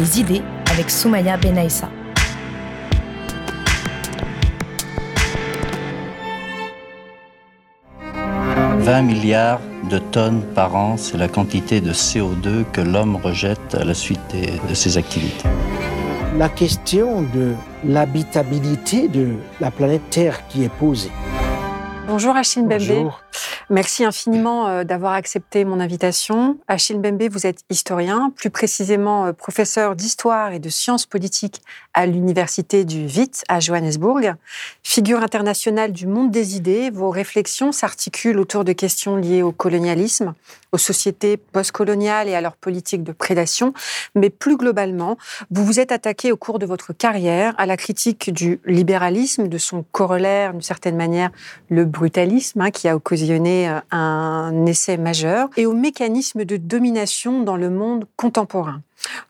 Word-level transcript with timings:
les 0.00 0.18
idées 0.18 0.42
avec 0.72 0.90
Soumaya 0.90 1.36
Benaïssa. 1.36 1.90
«20 8.78 9.02
milliards 9.02 9.60
de 9.90 9.98
tonnes 9.98 10.42
par 10.54 10.74
an, 10.74 10.96
c'est 10.96 11.18
la 11.18 11.28
quantité 11.28 11.82
de 11.82 11.92
CO2 11.92 12.64
que 12.72 12.80
l'homme 12.80 13.16
rejette 13.16 13.74
à 13.74 13.84
la 13.84 13.92
suite 13.92 14.20
de 14.68 14.74
ses 14.74 14.96
activités. 14.96 15.46
La 16.38 16.48
question 16.48 17.20
de 17.20 17.52
l'habitabilité 17.84 19.06
de 19.08 19.34
la 19.60 19.70
planète 19.70 20.08
Terre 20.08 20.46
qui 20.48 20.64
est 20.64 20.72
posée. 20.72 21.12
Bonjour 22.08 22.34
Achille 22.34 22.62
Bembe. 22.62 22.78
Bonjour. 22.78 23.20
Merci 23.72 24.04
infiniment 24.04 24.66
euh, 24.66 24.82
d'avoir 24.82 25.12
accepté 25.12 25.64
mon 25.64 25.78
invitation. 25.78 26.58
Achille 26.66 26.98
Bembe, 26.98 27.22
vous 27.30 27.46
êtes 27.46 27.60
historien, 27.70 28.32
plus 28.34 28.50
précisément 28.50 29.26
euh, 29.26 29.32
professeur 29.32 29.94
d'histoire 29.94 30.52
et 30.52 30.58
de 30.58 30.68
sciences 30.68 31.06
politiques 31.06 31.62
à 31.94 32.04
l'université 32.06 32.84
du 32.84 33.06
Wit 33.06 33.44
à 33.48 33.60
Johannesburg. 33.60 34.34
Figure 34.82 35.22
internationale 35.22 35.92
du 35.92 36.08
monde 36.08 36.32
des 36.32 36.56
idées, 36.56 36.90
vos 36.90 37.10
réflexions 37.10 37.70
s'articulent 37.70 38.40
autour 38.40 38.64
de 38.64 38.72
questions 38.72 39.14
liées 39.14 39.42
au 39.42 39.52
colonialisme, 39.52 40.34
aux 40.72 40.78
sociétés 40.78 41.36
postcoloniales 41.36 42.28
et 42.28 42.34
à 42.34 42.40
leur 42.40 42.56
politique 42.56 43.04
de 43.04 43.12
prédation, 43.12 43.72
mais 44.16 44.30
plus 44.30 44.56
globalement, 44.56 45.16
vous 45.52 45.64
vous 45.64 45.78
êtes 45.78 45.92
attaqué 45.92 46.32
au 46.32 46.36
cours 46.36 46.58
de 46.58 46.66
votre 46.66 46.92
carrière 46.92 47.54
à 47.56 47.66
la 47.66 47.76
critique 47.76 48.32
du 48.32 48.60
libéralisme, 48.66 49.46
de 49.46 49.58
son 49.58 49.84
corollaire, 49.92 50.52
d'une 50.52 50.62
certaine 50.62 50.96
manière, 50.96 51.30
le 51.68 51.84
brutalisme, 51.84 52.60
hein, 52.62 52.70
qui 52.70 52.88
a 52.88 52.96
occasionné 52.96 53.59
euh, 53.68 53.80
un 53.90 54.66
essai 54.66 54.96
majeur, 54.96 55.48
et 55.56 55.66
au 55.66 55.72
mécanisme 55.72 56.44
de 56.44 56.56
domination 56.56 57.42
dans 57.42 57.56
le 57.56 57.70
monde 57.70 58.06
contemporain. 58.16 58.82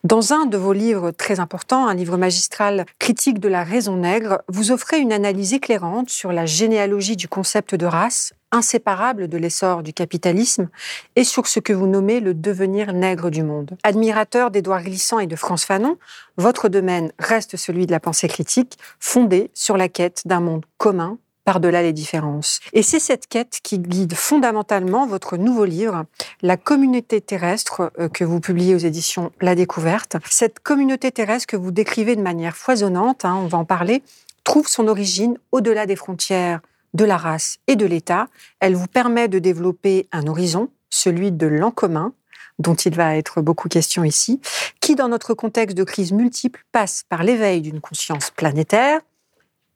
Dans 0.03 0.33
un 0.33 0.45
de 0.45 0.57
vos 0.57 0.73
livres 0.73 1.11
très 1.11 1.39
importants, 1.39 1.87
un 1.87 1.93
livre 1.93 2.17
magistral 2.17 2.85
critique 2.99 3.39
de 3.39 3.47
la 3.47 3.63
raison 3.63 3.97
nègre, 3.97 4.41
vous 4.47 4.71
offrez 4.71 4.99
une 4.99 5.13
analyse 5.13 5.53
éclairante 5.53 6.09
sur 6.09 6.31
la 6.31 6.45
généalogie 6.45 7.15
du 7.15 7.27
concept 7.27 7.75
de 7.75 7.85
race, 7.85 8.33
inséparable 8.51 9.27
de 9.27 9.37
l'essor 9.37 9.81
du 9.81 9.93
capitalisme, 9.93 10.69
et 11.15 11.23
sur 11.23 11.47
ce 11.47 11.59
que 11.59 11.71
vous 11.71 11.87
nommez 11.87 12.19
le 12.19 12.33
devenir 12.33 12.93
nègre 12.93 13.29
du 13.29 13.43
monde. 13.43 13.77
Admirateur 13.83 14.51
d'Édouard 14.51 14.83
Glissant 14.83 15.19
et 15.19 15.27
de 15.27 15.35
France 15.35 15.65
Fanon, 15.65 15.97
votre 16.37 16.67
domaine 16.67 17.11
reste 17.19 17.55
celui 17.55 17.85
de 17.85 17.91
la 17.91 17.99
pensée 17.99 18.27
critique, 18.27 18.77
fondée 18.99 19.51
sur 19.53 19.77
la 19.77 19.87
quête 19.87 20.23
d'un 20.25 20.41
monde 20.41 20.65
commun 20.77 21.17
par-delà 21.43 21.81
les 21.81 21.93
différences. 21.93 22.59
Et 22.73 22.83
c'est 22.83 22.99
cette 22.99 23.27
quête 23.27 23.59
qui 23.63 23.79
guide 23.79 24.13
fondamentalement 24.13 25.07
votre 25.07 25.37
nouveau 25.37 25.65
livre, 25.65 26.05
La 26.41 26.57
communauté 26.57 27.21
terrestre, 27.21 27.91
euh, 27.99 28.09
que 28.09 28.23
vous 28.23 28.39
publiez 28.39 28.75
aux 28.75 28.79
éditions 28.79 29.31
La 29.41 29.55
Découverte. 29.55 30.17
Cette 30.29 30.59
communauté 30.59 31.11
terrestre 31.11 31.47
que 31.47 31.57
vous 31.57 31.71
décrivez 31.71 32.15
de 32.15 32.21
manière 32.21 32.55
foisonnante, 32.55 33.25
hein, 33.25 33.35
on 33.35 33.47
va 33.47 33.57
en 33.57 33.65
parler, 33.65 34.03
trouve 34.43 34.67
son 34.67 34.87
origine 34.87 35.37
au-delà 35.51 35.85
des 35.85 35.95
frontières 35.95 36.61
de 36.93 37.05
la 37.05 37.17
race 37.17 37.57
et 37.67 37.75
de 37.75 37.85
l'État. 37.85 38.27
Elle 38.59 38.75
vous 38.75 38.87
permet 38.87 39.27
de 39.27 39.39
développer 39.39 40.07
un 40.11 40.27
horizon, 40.27 40.69
celui 40.89 41.31
de 41.31 41.47
l'en 41.47 41.71
commun, 41.71 42.13
dont 42.59 42.75
il 42.75 42.95
va 42.95 43.15
être 43.15 43.41
beaucoup 43.41 43.69
question 43.69 44.03
ici, 44.03 44.39
qui, 44.81 44.95
dans 44.95 45.07
notre 45.07 45.33
contexte 45.33 45.77
de 45.77 45.83
crise 45.83 46.11
multiple, 46.11 46.63
passe 46.71 47.03
par 47.07 47.23
l'éveil 47.23 47.61
d'une 47.61 47.81
conscience 47.81 48.29
planétaire, 48.31 48.99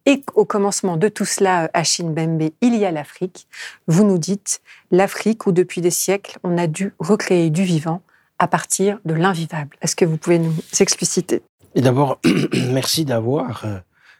et 0.05 0.23
au 0.35 0.45
commencement 0.45 0.97
de 0.97 1.07
tout 1.07 1.25
cela, 1.25 1.69
Achille 1.73 2.09
Bembe, 2.09 2.49
il 2.61 2.75
y 2.75 2.85
a 2.85 2.91
l'Afrique. 2.91 3.47
Vous 3.88 4.03
nous 4.03 4.17
dites 4.17 4.61
l'Afrique 4.91 5.47
où 5.47 5.51
depuis 5.51 5.81
des 5.81 5.91
siècles, 5.91 6.38
on 6.43 6.57
a 6.57 6.67
dû 6.67 6.93
recréer 6.99 7.49
du 7.49 7.63
vivant 7.63 8.01
à 8.38 8.47
partir 8.47 8.99
de 9.05 9.13
l'invivable. 9.13 9.75
Est-ce 9.81 9.95
que 9.95 10.05
vous 10.05 10.17
pouvez 10.17 10.39
nous 10.39 10.53
expliciter? 10.79 11.41
Et 11.73 11.81
d'abord, 11.81 12.19
merci 12.71 13.05
d'avoir 13.05 13.66
euh, 13.66 13.79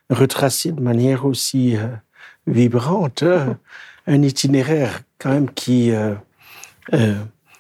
retracé 0.10 0.72
de 0.72 0.82
manière 0.82 1.26
aussi 1.26 1.78
euh, 1.78 1.88
vibrante 2.48 3.24
euh, 3.24 3.54
un 4.08 4.22
itinéraire 4.22 5.02
quand 5.18 5.32
même 5.32 5.50
qui, 5.50 5.92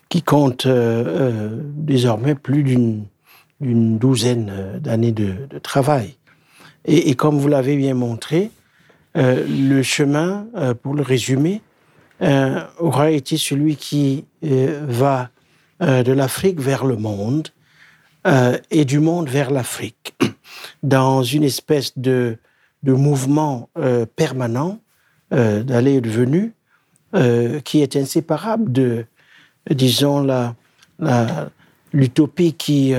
qui 0.10 0.22
compte 0.22 0.68
désormais 0.68 2.36
plus 2.36 2.62
d'une 2.62 3.98
douzaine 3.98 4.80
d'années 4.80 5.12
de, 5.12 5.48
de 5.50 5.58
travail. 5.58 6.18
Et, 6.86 7.10
et 7.10 7.16
comme 7.16 7.38
vous 7.38 7.48
l'avez 7.48 7.76
bien 7.76 7.94
montré, 7.94 8.52
euh, 9.18 9.46
le 9.48 9.82
chemin, 9.82 10.48
euh, 10.56 10.74
pour 10.74 10.94
le 10.94 11.02
résumer, 11.02 11.62
euh, 12.22 12.64
aura 12.80 13.12
été 13.12 13.38
celui 13.38 13.76
qui 13.76 14.26
euh, 14.44 14.86
va 14.88 15.30
euh, 15.82 16.04
de 16.04 16.14
l'Afrique 16.14 16.60
vers 16.62 16.86
le 16.86 16.96
monde 16.96 17.50
euh, 18.26 18.58
et 18.72 18.86
du 18.86 19.00
monde 19.00 19.30
vers 19.30 19.52
l'Afrique, 19.52 20.16
dans 20.84 21.24
une 21.24 21.44
espèce 21.44 21.98
de, 21.98 22.38
de 22.84 22.94
mouvement 22.94 23.70
permanent 24.16 24.80
d'aller 25.32 25.96
et 25.96 26.02
de 26.02 26.10
venue 26.10 26.54
qui 27.64 27.82
est 27.82 27.96
inséparable 27.96 28.72
de, 28.72 29.06
disons, 29.70 30.22
la, 30.22 30.56
la, 31.00 31.50
l'utopie 31.92 32.54
qui 32.54 32.94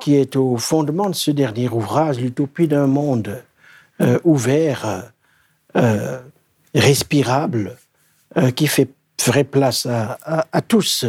qui 0.00 0.16
est 0.16 0.36
au 0.36 0.56
fondement 0.56 1.10
de 1.10 1.14
ce 1.14 1.30
dernier 1.30 1.68
ouvrage, 1.68 2.18
l'utopie 2.20 2.68
d'un 2.68 2.86
monde 2.86 3.42
euh, 4.00 4.18
ouvert, 4.24 5.10
euh, 5.76 6.20
respirable, 6.74 7.76
euh, 8.36 8.50
qui 8.50 8.66
fait, 8.66 8.88
ferait 9.20 9.44
place 9.44 9.86
à, 9.86 10.62
tous, 10.62 11.04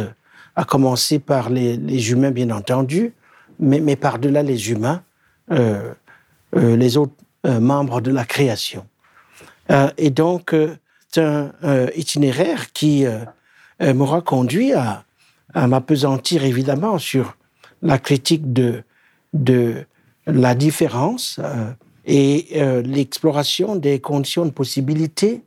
à 0.56 0.64
commencer 0.64 1.18
par 1.18 1.50
les, 1.50 2.10
humains, 2.10 2.30
bien 2.30 2.50
entendu, 2.50 3.12
mais, 3.58 3.96
par-delà 3.96 4.42
les 4.42 4.70
humains, 4.70 5.02
les 6.52 6.96
autres 6.96 7.14
membres 7.44 8.00
de 8.00 8.10
la 8.10 8.24
création. 8.24 8.84
Et 9.96 10.10
donc, 10.10 10.54
c'est 11.08 11.22
un 11.22 11.52
itinéraire 11.94 12.72
qui 12.72 13.06
m'aura 13.80 14.22
conduit 14.22 14.72
à, 14.72 15.04
à 15.54 15.66
m'apesantir 15.68 16.44
évidemment 16.44 16.98
sur 16.98 17.36
la 17.82 17.98
critique 17.98 18.52
de, 18.52 18.82
de 19.32 19.86
la 20.26 20.54
différence 20.54 21.40
euh, 21.42 21.72
et 22.04 22.48
euh, 22.56 22.82
l'exploration 22.82 23.76
des 23.76 24.00
conditions 24.00 24.44
de 24.44 24.50
possibilité 24.50 25.42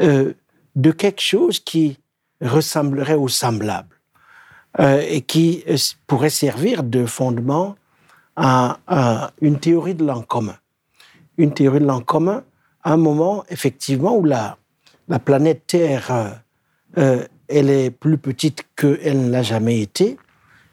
euh, 0.00 0.32
de 0.76 0.90
quelque 0.90 1.20
chose 1.20 1.60
qui 1.60 1.98
ressemblerait 2.40 3.14
au 3.14 3.28
semblable 3.28 3.88
et 4.78 5.20
qui 5.20 5.62
pourrait 6.06 6.30
servir 6.30 6.82
de 6.82 7.04
fondement 7.04 7.76
à, 8.36 9.30
une 9.42 9.60
théorie 9.60 9.94
de 9.94 10.02
l'en 10.02 10.22
commun. 10.22 10.56
Une 11.36 11.52
théorie 11.52 11.80
de 11.80 11.84
l'en 11.84 12.00
commun 12.00 12.42
à 12.82 12.94
un 12.94 12.96
moment 12.96 13.44
effectivement 13.50 14.16
où 14.16 14.24
la, 14.24 14.56
la 15.08 15.18
planète 15.18 15.66
Terre 15.66 16.40
elle 16.96 17.70
est 17.70 17.90
plus 17.90 18.16
petite 18.16 18.64
qu'elle 18.74 19.26
ne 19.26 19.30
l'a 19.30 19.42
jamais 19.42 19.80
été, 19.82 20.16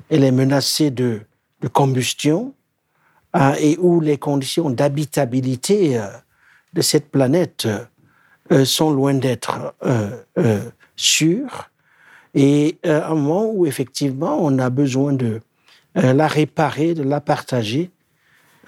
elle 0.09 0.23
est 0.23 0.31
menacée 0.31 0.91
de, 0.91 1.21
combustion 1.73 2.53
euh, 3.35 3.53
et 3.59 3.77
où 3.79 3.99
les 3.99 4.17
conditions 4.17 4.69
d'habitabilité 4.69 5.97
euh, 5.97 6.07
de 6.73 6.81
cette 6.81 7.11
planète 7.11 7.67
euh, 8.51 8.65
sont 8.65 8.91
loin 8.91 9.13
d'être 9.13 9.75
sûres 10.95 11.69
et 12.33 12.77
euh, 12.85 13.03
un 13.03 13.15
moment 13.15 13.51
où 13.51 13.65
effectivement 13.65 14.37
on 14.39 14.57
a 14.59 14.69
besoin 14.69 15.13
de 15.13 15.41
la 15.95 16.27
réparer, 16.27 16.93
de 16.93 17.01
la 17.03 17.19
partager, 17.19 17.89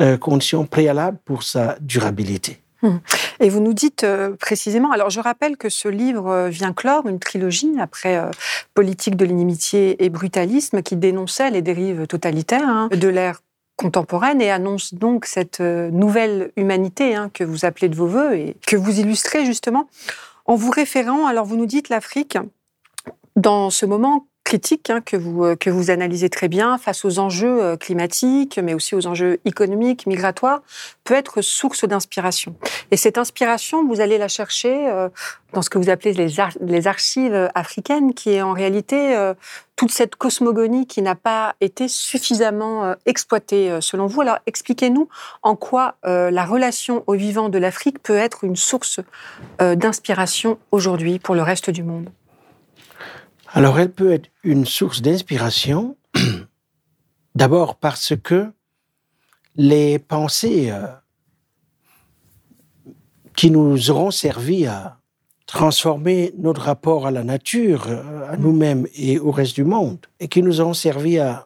euh, 0.02 0.18
condition 0.18 0.66
préalable 0.66 1.20
pour 1.26 1.44
sa 1.44 1.78
durabilité. 1.80 2.60
Et 3.42 3.50
vous 3.50 3.60
nous 3.60 3.74
dites 3.74 4.04
euh, 4.04 4.36
précisément, 4.38 4.92
alors 4.92 5.10
je 5.10 5.20
rappelle 5.20 5.58
que 5.58 5.68
ce 5.68 5.88
livre 5.88 6.28
euh, 6.28 6.50
vient 6.50 6.74
clore 6.74 7.08
une 7.08 7.20
trilogie 7.20 7.74
après 7.80 8.18
euh, 8.18 8.30
Politique 8.74 9.18
de 9.18 9.26
l'inimitié 9.26 10.04
et 10.04 10.10
brutalisme 10.10 10.82
qui 10.82 10.96
dénonçait 10.96 11.50
les 11.50 11.62
dérives 11.62 12.08
totalitaires 12.08 12.70
hein, 12.70 12.88
de 12.90 13.08
l'ère 13.08 13.42
contemporaine 13.82 14.42
et 14.42 14.52
annonce 14.52 14.94
donc 14.94 15.26
cette 15.26 15.60
euh, 15.60 15.90
nouvelle 15.90 16.52
humanité 16.56 17.16
hein, 17.16 17.32
que 17.34 17.44
vous 17.44 17.66
appelez 17.66 17.90
de 17.90 17.96
vos 17.96 18.06
voeux 18.06 18.36
et 18.36 18.56
que 18.68 18.76
vous 18.76 19.00
illustrez 19.00 19.44
justement 19.44 19.90
en 20.46 20.56
vous 20.56 20.70
référant, 20.72 21.26
alors 21.26 21.46
vous 21.46 21.58
nous 21.58 21.66
dites 21.66 21.90
l'Afrique, 21.90 22.38
dans 23.36 23.70
ce 23.70 23.86
moment 23.86 24.28
critique 24.52 24.90
hein, 24.90 25.00
que, 25.00 25.16
vous, 25.16 25.46
euh, 25.46 25.56
que 25.56 25.70
vous 25.70 25.92
analysez 25.92 26.30
très 26.30 26.50
bien 26.50 26.78
face 26.78 27.06
aux 27.06 27.20
enjeux 27.20 27.64
euh, 27.64 27.78
climatiques, 27.78 28.60
mais 28.62 28.74
aussi 28.74 28.96
aux 28.96 29.08
enjeux 29.08 29.40
économiques, 29.46 30.06
migratoires, 30.08 30.62
peut 31.06 31.14
être 31.14 31.42
source 31.42 31.86
d'inspiration. 31.86 32.54
Et 32.92 32.98
cette 32.98 33.18
inspiration, 33.18 33.88
vous 33.88 34.02
allez 34.02 34.18
la 34.18 34.28
chercher 34.28 34.90
euh, 34.90 35.08
dans 35.54 35.62
ce 35.62 35.70
que 35.70 35.78
vous 35.78 35.90
appelez 35.90 36.12
les, 36.12 36.36
les, 36.60 36.88
archives 36.88 37.50
africaines, 37.56 38.14
qui 38.14 38.32
est 38.32 38.42
en 38.42 38.52
réalité 38.52 39.32
toute 39.76 39.92
cette 39.92 40.16
cosmogonie 40.16 40.88
qui 40.88 41.02
n'a 41.02 41.16
pas 41.16 41.56
été 41.60 41.90
suffisamment 41.90 42.96
exploitée 43.06 43.80
selon 43.82 44.08
vous. 44.08 44.22
Alors 44.22 44.38
expliquez-nous 44.48 45.10
en 45.44 45.58
quoi 45.58 45.96
la 46.04 46.46
relation 46.46 47.04
au 47.06 47.16
vivant 47.16 47.50
de 47.50 47.58
l'Afrique 47.58 48.02
peut 48.02 48.16
être 48.16 48.46
une 48.46 48.56
source 48.56 49.02
d'inspiration 49.60 50.58
aujourd'hui 50.72 51.20
pour 51.20 51.36
le 51.36 51.42
reste 51.42 51.70
du 51.70 51.84
monde. 51.84 52.10
Alors 53.54 53.80
elle 53.80 53.92
peut 53.92 54.14
être 54.14 54.30
une 54.44 54.66
source 54.66 55.02
d'inspiration, 55.02 55.98
d'abord 57.36 57.76
parce 57.76 58.14
que 58.16 58.50
les 59.58 60.00
pensées 60.00 60.72
euh, 60.72 60.88
qui 63.36 63.52
nous 63.52 63.92
auront 63.92 64.12
servi 64.12 64.68
à 64.68 65.00
transformer 65.48 66.34
notre 66.38 66.62
rapport 66.62 67.06
à 67.06 67.12
la 67.12 67.26
nature, 67.26 67.88
euh, 67.88 68.32
à 68.32 68.38
nous-mêmes 68.38 68.88
et 68.96 69.20
au 69.20 69.32
reste 69.32 69.56
du 69.56 69.66
monde, 69.66 70.00
et 70.22 70.30
qui 70.30 70.42
nous 70.42 70.62
auront 70.62 70.74
servi 70.74 71.20
à 71.20 71.46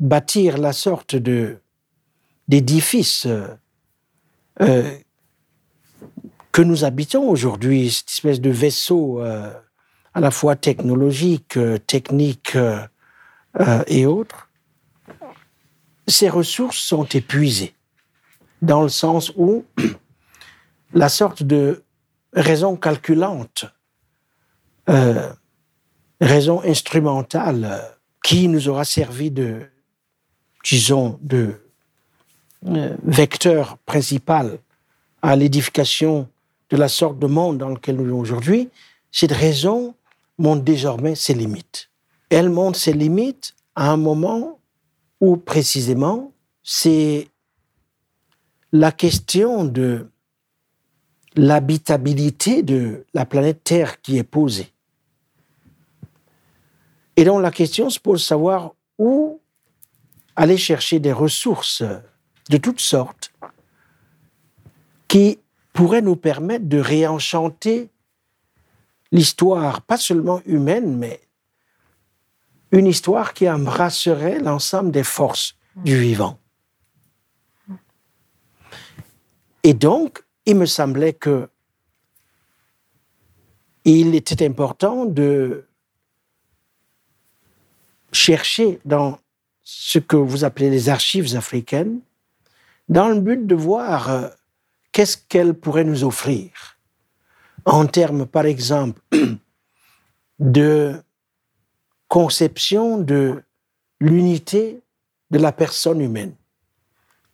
bâtir 0.00 0.56
la 0.56 0.72
sorte 0.72 1.16
de 1.16 1.58
d'édifice 2.48 3.26
euh, 4.62 4.98
que 6.50 6.62
nous 6.62 6.84
habitons 6.84 7.28
aujourd'hui, 7.28 7.90
cette 7.90 8.08
espèce 8.08 8.40
de 8.40 8.50
vaisseau 8.50 9.20
à 10.16 10.20
la 10.20 10.30
fois 10.30 10.56
technologiques, 10.56 11.58
euh, 11.58 11.76
techniques 11.76 12.56
euh, 12.56 12.80
euh, 13.60 13.84
et 13.86 14.06
autres, 14.06 14.48
ces 16.08 16.30
ressources 16.30 16.78
sont 16.78 17.04
épuisées, 17.04 17.74
dans 18.62 18.82
le 18.82 18.88
sens 18.88 19.30
où 19.36 19.66
la 20.94 21.10
sorte 21.10 21.42
de 21.42 21.84
raison 22.32 22.76
calculante, 22.76 23.66
raison 26.20 26.62
instrumentale, 26.64 27.82
qui 28.22 28.48
nous 28.48 28.68
aura 28.68 28.84
servi 28.84 29.30
de, 29.30 29.66
disons, 30.64 31.18
de 31.22 31.60
vecteur 32.62 33.78
principal 33.78 34.58
à 35.22 35.34
l'édification 35.34 36.28
de 36.70 36.76
la 36.76 36.88
sorte 36.88 37.18
de 37.18 37.26
monde 37.26 37.58
dans 37.58 37.70
lequel 37.70 37.96
nous 37.96 38.04
vivons 38.04 38.20
aujourd'hui, 38.20 38.70
cette 39.10 39.32
raison 39.32 39.94
montre 40.38 40.62
désormais 40.62 41.14
ses 41.14 41.34
limites. 41.34 41.90
Elle 42.30 42.50
montre 42.50 42.78
ses 42.78 42.92
limites 42.92 43.54
à 43.74 43.90
un 43.90 43.96
moment 43.96 44.60
où 45.20 45.36
précisément 45.36 46.32
c'est 46.62 47.28
la 48.72 48.92
question 48.92 49.64
de 49.64 50.10
l'habitabilité 51.36 52.62
de 52.62 53.04
la 53.14 53.26
planète 53.26 53.62
Terre 53.62 54.00
qui 54.00 54.18
est 54.18 54.24
posée. 54.24 54.72
Et 57.16 57.24
donc 57.24 57.42
la 57.42 57.50
question 57.50 57.88
se 57.88 58.00
pose 58.00 58.20
de 58.20 58.26
savoir 58.26 58.74
où 58.98 59.40
aller 60.34 60.56
chercher 60.58 60.98
des 60.98 61.12
ressources 61.12 61.82
de 62.50 62.56
toutes 62.58 62.80
sortes 62.80 63.32
qui 65.08 65.38
pourraient 65.72 66.02
nous 66.02 66.16
permettre 66.16 66.66
de 66.66 66.78
réenchanter 66.78 67.90
l'histoire, 69.16 69.80
pas 69.80 69.96
seulement 69.96 70.42
humaine, 70.44 70.96
mais 70.98 71.20
une 72.70 72.86
histoire 72.86 73.32
qui 73.32 73.48
embrasserait 73.48 74.40
l'ensemble 74.40 74.90
des 74.90 75.04
forces 75.04 75.56
du 75.76 75.98
vivant. 75.98 76.38
Et 79.62 79.72
donc, 79.74 80.22
il 80.44 80.56
me 80.56 80.66
semblait 80.66 81.14
que 81.14 81.48
il 83.84 84.14
était 84.14 84.44
important 84.44 85.06
de 85.06 85.64
chercher 88.12 88.80
dans 88.84 89.18
ce 89.62 89.98
que 89.98 90.16
vous 90.16 90.44
appelez 90.44 90.70
les 90.70 90.88
archives 90.88 91.36
africaines, 91.36 92.00
dans 92.88 93.08
le 93.08 93.20
but 93.20 93.46
de 93.46 93.54
voir 93.54 94.10
euh, 94.10 94.28
qu'est-ce 94.92 95.16
qu'elles 95.16 95.54
pourraient 95.54 95.84
nous 95.84 96.04
offrir 96.04 96.75
en 97.66 97.86
termes, 97.86 98.26
par 98.26 98.46
exemple, 98.46 99.02
de 100.38 100.94
conception 102.08 102.98
de 102.98 103.42
l'unité 104.00 104.80
de 105.32 105.38
la 105.38 105.52
personne 105.52 106.00
humaine 106.00 106.34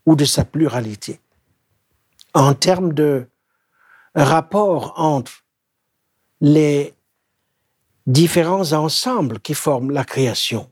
ou 0.07 0.17
de 0.17 0.25
sa 0.25 0.45
pluralité, 0.45 1.21
en 2.35 2.55
termes 2.55 2.95
de 2.95 3.27
rapport 4.15 4.95
entre 4.97 5.45
les 6.41 6.95
différents 8.07 8.73
ensembles 8.73 9.39
qui 9.39 9.55
forment 9.55 9.91
la 9.91 10.05
création. 10.05 10.69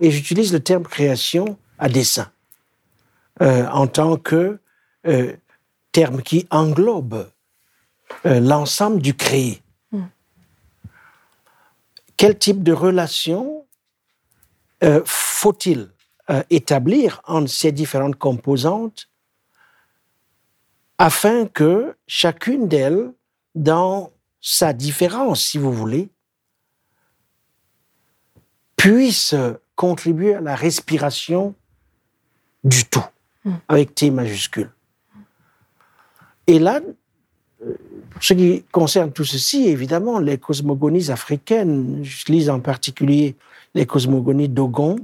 Et 0.00 0.10
j'utilise 0.10 0.52
le 0.52 0.60
terme 0.60 0.82
création 0.82 1.56
à 1.78 1.88
dessein, 1.88 2.30
euh, 3.40 3.66
en 3.68 3.86
tant 3.86 4.16
que 4.16 4.58
euh, 5.06 5.36
terme 5.92 6.20
qui 6.22 6.46
englobe 6.50 7.30
euh, 8.24 8.40
l'ensemble 8.40 9.00
du 9.00 9.14
créé. 9.14 9.62
Hmm. 9.92 10.06
Quel 12.16 12.38
type 12.38 12.62
de 12.62 12.72
relation 12.72 13.66
euh, 14.82 15.02
faut-il 15.04 15.90
euh, 16.30 16.42
établir 16.50 17.20
entre 17.24 17.50
ces 17.50 17.72
différentes 17.72 18.16
composantes 18.16 19.08
afin 20.98 21.46
que 21.46 21.94
chacune 22.06 22.68
d'elles, 22.68 23.12
dans 23.54 24.12
sa 24.40 24.72
différence, 24.72 25.42
si 25.42 25.58
vous 25.58 25.72
voulez, 25.72 26.10
puisse 28.76 29.34
contribuer 29.74 30.34
à 30.34 30.40
la 30.40 30.54
respiration 30.54 31.54
du 32.64 32.84
tout, 32.84 33.04
hmm. 33.44 33.54
avec 33.68 33.94
T 33.94 34.10
majuscule. 34.10 34.72
Et 36.46 36.58
là, 36.58 36.80
ce 38.20 38.34
qui 38.34 38.64
concerne 38.72 39.12
tout 39.12 39.24
ceci, 39.24 39.68
évidemment, 39.68 40.18
les 40.18 40.38
cosmogonies 40.38 41.10
africaines, 41.10 42.00
je 42.02 42.32
lis 42.32 42.48
en 42.48 42.60
particulier 42.60 43.36
les 43.74 43.86
cosmogonies 43.86 44.48
Dogon, 44.48 44.96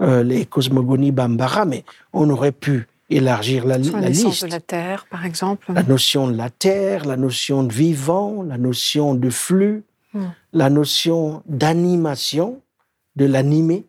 euh, 0.00 0.22
les 0.22 0.46
cosmogonies 0.46 1.12
Bambara, 1.12 1.64
mais 1.64 1.84
on 2.12 2.28
aurait 2.30 2.52
pu 2.52 2.88
élargir 3.10 3.64
la, 3.66 3.78
la, 3.78 4.00
la 4.00 4.08
liste. 4.08 4.44
de 4.44 4.50
la 4.50 4.60
Terre, 4.60 5.06
par 5.08 5.24
exemple. 5.24 5.72
La 5.72 5.82
notion 5.82 6.28
de 6.28 6.36
la 6.36 6.50
Terre, 6.50 7.04
la 7.04 7.16
notion 7.16 7.62
de 7.62 7.72
vivant, 7.72 8.42
la 8.42 8.58
notion 8.58 9.14
de 9.14 9.30
flux, 9.30 9.84
hmm. 10.12 10.24
la 10.52 10.70
notion 10.70 11.42
d'animation, 11.46 12.60
de 13.16 13.26
l'animer. 13.26 13.86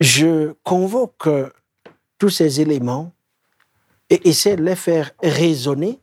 Je 0.00 0.52
convoque 0.64 1.28
tous 2.18 2.30
ces 2.30 2.60
éléments 2.60 3.12
et 4.10 4.28
essaie 4.28 4.56
de 4.56 4.62
les 4.62 4.76
faire 4.76 5.10
résonner 5.22 6.00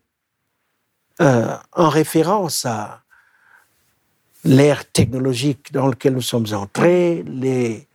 euh, 1.21 1.55
en 1.73 1.89
référence 1.89 2.65
à 2.65 3.01
l'ère 4.43 4.89
technologique 4.91 5.71
dans 5.71 5.87
laquelle 5.87 6.13
nous 6.13 6.21
sommes 6.21 6.53
entrés, 6.53 7.23
les 7.23 7.87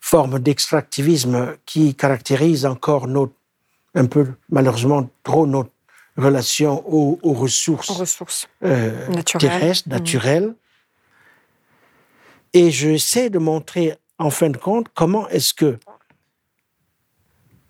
formes 0.00 0.38
d'extractivisme 0.38 1.56
qui 1.64 1.94
caractérisent 1.94 2.66
encore 2.66 3.06
notre, 3.06 3.32
un 3.94 4.06
peu 4.06 4.26
malheureusement 4.50 5.08
trop 5.22 5.46
notre 5.46 5.70
relation 6.16 6.84
aux, 6.86 7.18
ressources, 7.32 7.90
ressources. 7.90 8.48
Euh, 8.64 9.22
terrestres, 9.38 9.88
mmh. 9.88 9.92
naturelles. 9.92 10.54
Et 12.52 12.70
j'essaie 12.70 13.30
de 13.30 13.38
montrer, 13.38 13.96
en 14.18 14.28
fin 14.30 14.50
de 14.50 14.58
compte, 14.58 14.88
comment 14.92 15.26
est-ce 15.28 15.54
que 15.54 15.78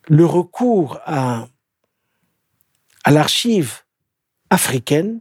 le 0.08 0.26
recours 0.26 0.98
à 1.06 1.46
à 3.04 3.10
l'archive 3.10 3.80
africaine 4.50 5.20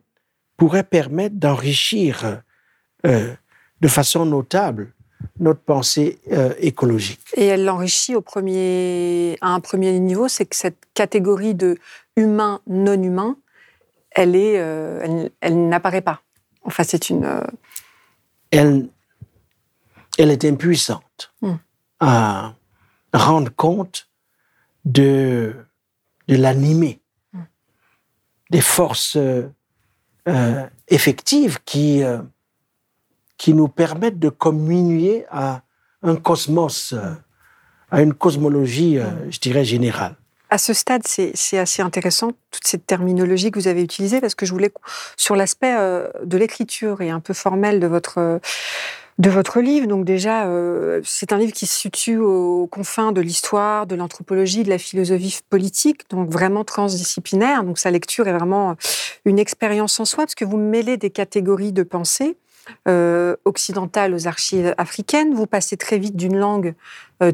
pourrait 0.58 0.84
permettre 0.84 1.36
d'enrichir 1.36 2.42
euh, 3.06 3.34
de 3.82 3.88
façon 3.88 4.26
notable 4.26 4.94
notre 5.40 5.62
pensée 5.62 6.20
euh, 6.32 6.54
écologique. 6.60 7.22
Et 7.36 7.46
elle 7.46 7.66
l'enrichit 7.66 8.16
au 8.16 8.22
premier, 8.22 9.38
à 9.42 9.50
un 9.50 9.60
premier 9.60 10.00
niveau, 10.00 10.28
c'est 10.28 10.46
que 10.46 10.56
cette 10.56 10.84
catégorie 10.94 11.56
de 11.56 11.78
humain 12.16 12.62
non 12.68 13.02
humain, 13.02 13.38
elle 14.12 14.36
est, 14.36 14.60
euh, 14.60 15.30
elle, 15.40 15.70
n'apparaît 15.70 16.02
pas. 16.02 16.22
Enfin, 16.64 16.84
c'est 16.84 17.10
une. 17.10 17.42
Elle, 18.52 18.90
elle 20.18 20.30
est 20.30 20.44
impuissante 20.46 21.34
hmm. 21.42 21.56
à 22.02 22.54
rendre 23.14 23.52
compte 23.56 24.10
de 24.86 25.56
de 26.28 26.36
l'animer 26.38 27.01
des 28.52 28.62
forces 28.62 29.18
euh, 29.18 30.68
effectives 30.90 31.58
qui, 31.66 32.04
euh, 32.04 32.20
qui 33.38 33.54
nous 33.54 33.70
permettent 33.70 34.20
de 34.20 34.30
communier 34.30 35.26
à 35.32 35.62
un 36.04 36.16
cosmos, 36.16 36.94
euh, 36.94 37.14
à 37.90 38.02
une 38.02 38.14
cosmologie, 38.14 39.00
euh, 39.00 39.06
je 39.32 39.40
dirais, 39.40 39.64
générale. 39.64 40.16
À 40.50 40.58
ce 40.58 40.74
stade, 40.74 41.04
c'est 41.08 41.58
assez 41.58 41.82
intéressant, 41.82 42.32
toute 42.52 42.68
cette 42.68 42.86
terminologie 42.86 43.52
que 43.52 43.58
vous 43.58 43.70
avez 43.70 43.82
utilisée, 43.82 44.20
parce 44.20 44.36
que 44.36 44.46
je 44.46 44.52
voulais, 44.52 44.72
sur 45.16 45.38
l'aspect 45.38 45.74
euh, 45.78 46.10
de 46.26 46.38
l'écriture 46.38 47.00
et 47.00 47.10
un 47.10 47.22
peu 47.22 47.34
formel 47.34 47.80
de 47.80 47.88
votre, 47.88 48.42
de 49.18 49.30
votre 49.30 49.62
livre. 49.62 49.88
Donc 49.88 50.06
déjà, 50.06 50.48
c'est 51.04 51.34
un 51.34 51.38
livre 51.38 51.54
qui 51.54 51.66
se 51.66 51.78
situe 51.78 52.18
aux 52.18 52.68
confins 52.68 53.12
de 53.12 53.22
l'histoire, 53.22 53.86
de 53.86 53.96
l'anthropologie, 53.96 54.64
de 54.64 54.70
la 54.70 54.78
philosophie 54.78 55.40
politique, 55.50 56.10
donc 56.10 56.30
vraiment 56.30 56.64
transdisciplinaire. 56.64 57.64
Donc 57.64 57.78
sa 57.78 57.92
lecture 57.92 58.28
est 58.28 58.34
vraiment 58.34 58.76
une 59.26 59.40
expérience 59.40 60.00
en 60.00 60.06
soi, 60.06 60.24
parce 60.24 60.36
que 60.36 60.46
vous 60.46 60.58
mêlez 60.58 60.98
des 60.98 61.10
catégories 61.10 61.74
de 61.74 61.84
pensée 61.84 62.38
euh, 62.88 63.36
occidentale 63.46 64.14
aux 64.14 64.28
archives 64.28 64.74
africaines. 64.78 65.34
Vous 65.34 65.48
passez 65.48 65.78
très 65.78 65.98
vite 65.98 66.16
d'une 66.16 66.38
langue 66.38 66.68
euh, 66.68 66.74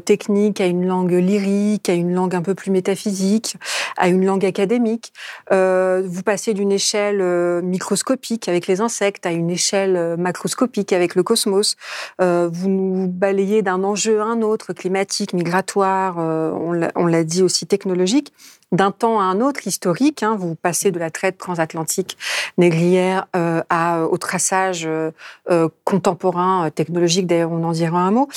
technique 0.04 0.60
à 0.60 0.66
une 0.66 0.86
langue 0.86 1.12
lyrique, 1.12 1.88
à 1.88 1.94
une 1.94 2.14
langue 2.14 2.34
un 2.34 2.42
peu 2.42 2.54
plus 2.54 2.70
métaphysique, 2.70 3.56
à 3.96 4.08
une 4.08 4.24
langue 4.24 4.44
académique. 4.44 5.12
Euh, 5.52 6.02
vous 6.06 6.22
passez 6.22 6.54
d'une 6.54 6.72
échelle 6.72 7.22
microscopique 7.62 8.48
avec 8.48 8.66
les 8.66 8.80
insectes 8.80 9.24
à 9.24 9.30
une 9.30 9.50
échelle 9.50 10.16
macroscopique 10.18 10.92
avec 10.92 11.14
le 11.14 11.22
cosmos. 11.22 11.76
vous 12.18 12.68
nous 12.68 13.08
balayez 13.08 13.62
d'un 13.62 13.82
enjeu 13.84 14.20
à 14.20 14.24
un 14.24 14.42
autre, 14.42 14.72
climatique, 14.72 15.32
migratoire, 15.32 16.18
on 16.18 17.06
l'a 17.06 17.24
dit 17.24 17.42
aussi 17.42 17.66
technologique 17.66 18.32
d'un 18.72 18.90
temps 18.90 19.20
à 19.20 19.24
un 19.24 19.40
autre 19.40 19.66
historique. 19.66 20.22
Hein, 20.22 20.36
vous 20.38 20.54
passez 20.54 20.90
de 20.90 20.98
la 20.98 21.10
traite 21.10 21.38
transatlantique 21.38 22.18
négrière 22.58 23.26
euh, 23.36 23.62
à, 23.70 24.04
au 24.04 24.18
traçage 24.18 24.84
euh, 24.86 25.10
euh, 25.50 25.68
contemporain, 25.84 26.70
technologique, 26.70 27.26
d'ailleurs 27.26 27.52
on 27.52 27.64
en 27.64 27.72
dira 27.72 28.00
un 28.00 28.10
mot. 28.10 28.28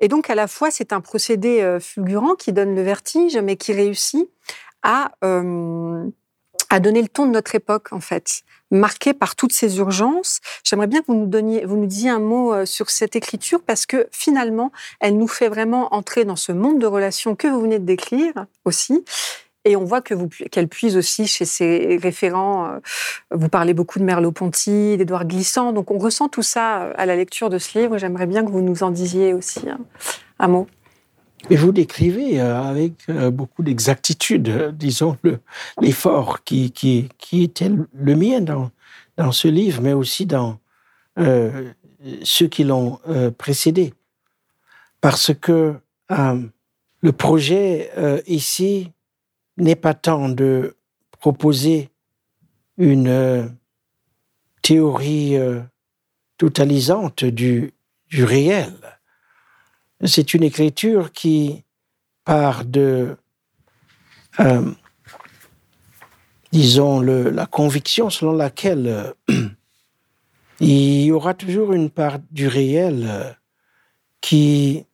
Et 0.00 0.08
donc 0.08 0.30
à 0.30 0.34
la 0.34 0.46
fois 0.46 0.70
c'est 0.70 0.92
un 0.92 0.97
procédé 1.00 1.78
fulgurant 1.80 2.34
qui 2.34 2.52
donne 2.52 2.74
le 2.74 2.82
vertige, 2.82 3.36
mais 3.38 3.56
qui 3.56 3.72
réussit 3.72 4.28
à, 4.82 5.12
à 5.22 6.80
donner 6.80 7.02
le 7.02 7.08
ton 7.08 7.26
de 7.26 7.32
notre 7.32 7.54
époque 7.54 7.92
en 7.92 8.00
fait 8.00 8.42
marqué 8.70 9.14
par 9.14 9.34
toutes 9.34 9.54
ces 9.54 9.78
urgences. 9.78 10.40
J'aimerais 10.62 10.88
bien 10.88 11.00
que 11.00 11.06
vous 11.06 11.14
nous 11.14 11.26
donniez, 11.26 11.64
vous 11.64 11.76
nous 11.76 11.86
disiez 11.86 12.10
un 12.10 12.18
mot 12.18 12.66
sur 12.66 12.90
cette 12.90 13.16
écriture 13.16 13.62
parce 13.62 13.86
que 13.86 14.06
finalement, 14.12 14.72
elle 15.00 15.16
nous 15.16 15.28
fait 15.28 15.48
vraiment 15.48 15.94
entrer 15.94 16.26
dans 16.26 16.36
ce 16.36 16.52
monde 16.52 16.78
de 16.78 16.86
relations 16.86 17.34
que 17.34 17.48
vous 17.48 17.62
venez 17.62 17.78
de 17.78 17.86
décrire 17.86 18.34
aussi 18.66 19.04
et 19.68 19.76
on 19.76 19.84
voit 19.84 20.00
que 20.00 20.14
vous, 20.14 20.28
qu'elle 20.28 20.68
puise 20.68 20.96
aussi 20.96 21.26
chez 21.26 21.44
ses 21.44 21.98
référents. 22.02 22.66
Euh, 22.66 22.78
vous 23.30 23.48
parlez 23.48 23.74
beaucoup 23.74 23.98
de 23.98 24.04
Merleau-Ponty, 24.04 24.96
d'Édouard 24.96 25.26
Glissant. 25.26 25.72
Donc 25.72 25.90
on 25.90 25.98
ressent 25.98 26.28
tout 26.28 26.42
ça 26.42 26.82
euh, 26.82 26.92
à 26.96 27.06
la 27.06 27.16
lecture 27.16 27.50
de 27.50 27.58
ce 27.58 27.78
livre. 27.78 27.98
J'aimerais 27.98 28.26
bien 28.26 28.44
que 28.44 28.50
vous 28.50 28.62
nous 28.62 28.82
en 28.82 28.90
disiez 28.90 29.34
aussi 29.34 29.60
un, 30.38 30.48
mot. 30.48 30.66
Et 31.50 31.56
vous 31.56 31.72
décrivez 31.72 32.40
euh, 32.40 32.60
avec 32.60 33.10
beaucoup 33.32 33.62
d'exactitude, 33.62 34.74
disons, 34.76 35.16
l'effort 35.80 36.44
qui, 36.44 36.72
qui, 36.72 37.08
qui, 37.18 37.42
était 37.42 37.70
le 37.94 38.16
mien 38.16 38.40
dans, 38.40 38.70
dans 39.16 39.32
ce 39.32 39.48
livre, 39.48 39.80
mais 39.82 39.92
aussi 39.92 40.26
dans 40.26 40.58
ceux 41.16 42.46
qui 42.46 42.62
l'ont 42.62 43.00
précédé. 43.38 43.92
Parce 45.00 45.32
que 45.34 45.74
le 46.08 47.12
projet 47.12 47.90
ici 48.26 48.92
n'est 49.58 49.76
pas 49.76 49.94
tant 49.94 50.28
de 50.28 50.76
proposer 51.18 51.90
une 52.76 53.08
euh, 53.08 53.46
théorie 54.62 55.36
euh, 55.36 55.60
totalisante 56.38 57.24
du, 57.24 57.72
du 58.08 58.24
réel. 58.24 58.72
C'est 60.04 60.34
une 60.34 60.42
écriture 60.42 61.12
qui 61.12 61.64
part 62.24 62.64
de, 62.64 63.16
euh, 64.40 64.70
disons, 66.52 67.00
le, 67.00 67.30
la 67.30 67.46
conviction 67.46 68.10
selon 68.10 68.32
laquelle 68.32 69.14
il 70.60 71.02
y 71.02 71.12
aura 71.12 71.34
toujours 71.34 71.72
une 71.72 71.90
part 71.90 72.18
du 72.30 72.46
réel 72.46 73.36
qui 74.20 74.84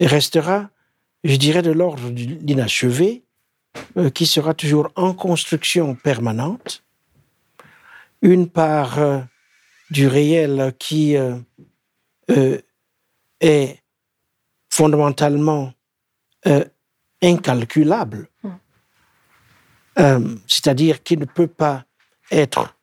restera, 0.00 0.70
je 1.24 1.36
dirais, 1.36 1.62
de 1.62 1.70
l'ordre 1.70 2.10
de 2.10 2.38
l'inachevé, 2.46 3.24
euh, 3.96 4.10
qui 4.10 4.26
sera 4.26 4.54
toujours 4.54 4.90
en 4.96 5.14
construction 5.14 5.94
permanente, 5.94 6.84
une 8.22 8.48
part 8.48 8.98
euh, 8.98 9.20
du 9.90 10.06
réel 10.06 10.74
qui 10.78 11.16
euh, 11.16 11.38
est 13.40 13.82
fondamentalement 14.78 15.72
incalculable, 17.20 18.28
c'est-à-dire 20.46 21.02
qui 21.02 21.16
ne 21.16 21.24
peut 21.24 21.48
pas 21.48 21.84
être, 22.30 22.76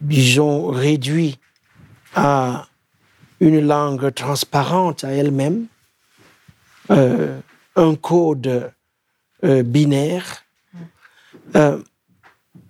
disons, 0.00 0.66
réduit 0.66 1.38
à 2.14 2.66
une 3.40 3.66
langue 3.66 4.12
transparente 4.12 5.04
à 5.04 5.12
elle-même, 5.12 5.68
un 6.90 7.94
code 7.96 8.72
euh, 9.44 9.62
binaire, 9.62 10.44
euh, 11.56 11.82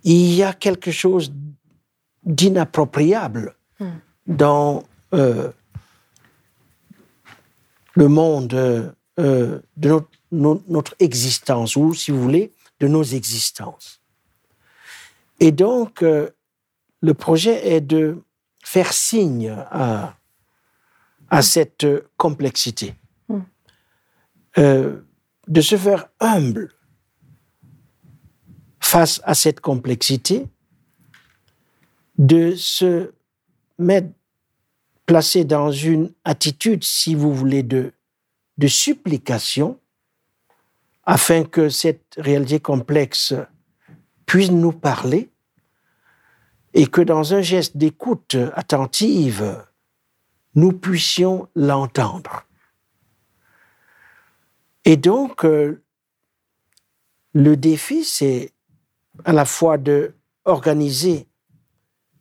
il 0.03 0.33
y 0.33 0.43
a 0.43 0.51
quelque 0.51 0.91
chose 0.91 1.31
d'inappropriable 2.23 3.55
hmm. 3.79 3.89
dans 4.27 4.83
euh, 5.13 5.51
le 7.95 8.07
monde 8.07 8.47
de 8.47 8.93
notre, 9.77 10.61
notre, 10.67 10.95
existence, 10.99 11.75
ou 11.75 11.93
si 11.93 12.11
vous 12.11 12.21
voulez, 12.21 12.51
de 12.79 12.87
nos 12.87 13.03
existences. 13.03 14.01
Et 15.39 15.51
donc, 15.51 16.01
le 16.01 17.13
projet 17.13 17.75
est 17.75 17.81
de 17.81 18.21
faire 18.63 18.93
signe 18.93 19.49
à, 19.71 20.15
à 21.29 21.41
cette 21.41 21.87
complexité. 22.17 22.95
Hmm 23.29 23.41
de 25.47 25.61
se 25.61 25.77
faire 25.77 26.07
humble 26.19 26.71
face 28.79 29.21
à 29.23 29.33
cette 29.33 29.59
complexité, 29.59 30.47
de 32.17 32.55
se 32.55 33.11
mettre 33.77 34.09
placé 35.05 35.45
dans 35.45 35.71
une 35.71 36.11
attitude, 36.23 36.83
si 36.83 37.15
vous 37.15 37.33
voulez, 37.33 37.63
de, 37.63 37.93
supplication, 38.67 39.79
afin 41.03 41.43
que 41.43 41.69
cette 41.69 42.15
réalité 42.17 42.59
complexe 42.59 43.33
puisse 44.25 44.49
nous 44.49 44.71
parler 44.71 45.29
et 46.73 46.87
que 46.87 47.01
dans 47.01 47.33
un 47.33 47.41
geste 47.41 47.77
d'écoute 47.77 48.35
attentive, 48.53 49.63
nous 50.55 50.71
puissions 50.71 51.47
l'entendre. 51.55 52.45
Et 54.83 54.97
donc, 54.97 55.45
euh, 55.45 55.83
le 57.33 57.55
défi, 57.55 58.03
c'est 58.03 58.51
à 59.25 59.33
la 59.33 59.45
fois 59.45 59.77
de 59.77 60.15
organiser 60.45 61.27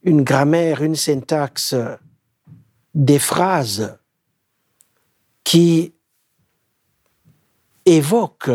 une 0.03 0.23
grammaire, 0.23 0.83
une 0.83 0.97
syntaxe, 0.97 1.75
des 2.95 3.19
phrases 3.19 3.99
qui 5.43 5.93
évoquent 7.85 8.51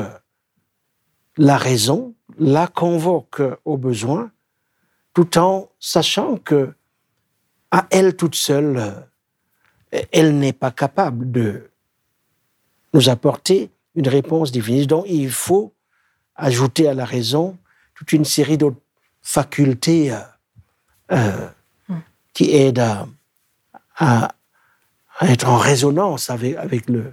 la 1.37 1.57
raison, 1.57 2.15
la 2.37 2.67
convoquent 2.67 3.59
au 3.65 3.77
besoin, 3.77 4.31
tout 5.13 5.37
en 5.37 5.69
sachant 5.79 6.37
que 6.37 6.73
à 7.71 7.85
elle 7.91 8.15
toute 8.15 8.35
seule, 8.35 9.07
elle 10.11 10.39
n'est 10.39 10.53
pas 10.53 10.71
capable 10.71 11.31
de 11.31 11.69
nous 12.93 13.09
apporter 13.09 13.69
une 13.95 14.07
réponse 14.07 14.51
divine. 14.51 14.85
Donc 14.85 15.05
il 15.07 15.29
faut 15.29 15.73
ajouter 16.35 16.87
à 16.87 16.93
la 16.93 17.05
raison 17.05 17.57
toute 17.93 18.11
une 18.13 18.25
série 18.25 18.57
d'autres 18.57 18.81
facultés 19.21 20.11
euh, 20.11 20.19
euh, 21.11 21.49
hmm. 21.89 21.99
qui 22.33 22.55
aident 22.55 22.79
à, 22.79 23.07
être 25.21 25.49
en 25.49 25.57
résonance 25.57 26.29
avec, 26.29 26.55
avec 26.55 26.89
le, 26.89 27.11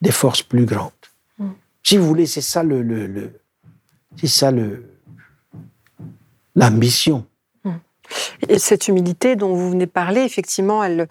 des 0.00 0.12
forces 0.12 0.42
plus 0.42 0.66
grandes. 0.66 0.90
Hmm. 1.38 1.50
Si 1.82 1.96
vous 1.96 2.06
voulez, 2.06 2.26
c'est 2.26 2.40
ça 2.40 2.62
le, 2.62 2.82
le, 2.82 3.40
c'est 4.16 4.26
ça 4.26 4.50
le 4.50 4.86
l'ambition. 6.56 7.26
Hmm. 7.64 7.76
Et 8.48 8.58
cette 8.58 8.88
humilité 8.88 9.36
dont 9.36 9.54
vous 9.54 9.70
venez 9.70 9.86
de 9.86 9.90
parler, 9.90 10.22
effectivement, 10.22 10.82
elle, 10.82 11.06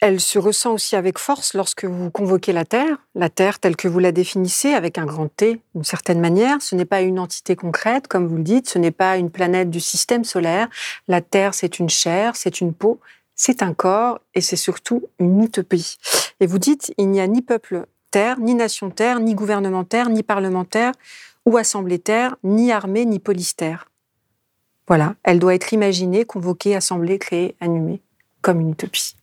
elle 0.00 0.20
se 0.20 0.38
ressent 0.38 0.72
aussi 0.72 0.96
avec 0.96 1.18
force 1.18 1.54
lorsque 1.54 1.84
vous 1.84 2.10
convoquez 2.10 2.52
la 2.52 2.64
Terre, 2.64 2.98
la 3.14 3.28
Terre 3.28 3.58
telle 3.58 3.76
que 3.76 3.88
vous 3.88 3.98
la 3.98 4.12
définissez, 4.12 4.72
avec 4.74 4.98
un 4.98 5.06
grand 5.06 5.28
T, 5.28 5.60
d'une 5.74 5.84
certaine 5.84 6.20
manière. 6.20 6.60
Ce 6.62 6.74
n'est 6.74 6.84
pas 6.84 7.00
une 7.02 7.18
entité 7.18 7.56
concrète, 7.56 8.06
comme 8.06 8.26
vous 8.26 8.36
le 8.36 8.42
dites, 8.42 8.68
ce 8.68 8.78
n'est 8.78 8.90
pas 8.90 9.16
une 9.16 9.30
planète 9.30 9.70
du 9.70 9.80
système 9.80 10.24
solaire. 10.24 10.68
La 11.08 11.20
Terre, 11.20 11.54
c'est 11.54 11.78
une 11.78 11.90
chair, 11.90 12.36
c'est 12.36 12.60
une 12.60 12.72
peau, 12.72 13.00
c'est 13.42 13.62
un 13.62 13.72
corps 13.72 14.20
et 14.34 14.42
c'est 14.42 14.56
surtout 14.56 15.08
une 15.18 15.42
utopie. 15.42 15.96
Et 16.40 16.46
vous 16.46 16.58
dites, 16.58 16.92
il 16.98 17.08
n'y 17.08 17.22
a 17.22 17.26
ni 17.26 17.40
peuple 17.40 17.86
terre, 18.10 18.38
ni 18.38 18.54
nation 18.54 18.90
terre, 18.90 19.18
ni 19.18 19.34
gouvernement 19.34 19.82
terre, 19.84 20.10
ni 20.10 20.22
parlementaire 20.22 20.92
ou 21.46 21.56
assemblée 21.56 21.98
terre, 21.98 22.36
ni 22.44 22.70
armée, 22.70 23.06
ni 23.06 23.18
police 23.18 23.56
terre. 23.56 23.88
Voilà, 24.88 25.14
elle 25.22 25.38
doit 25.38 25.54
être 25.54 25.72
imaginée, 25.72 26.26
convoquée, 26.26 26.76
assemblée, 26.76 27.18
créée, 27.18 27.54
animée, 27.60 28.02
comme 28.42 28.60
une 28.60 28.72
utopie. 28.72 29.16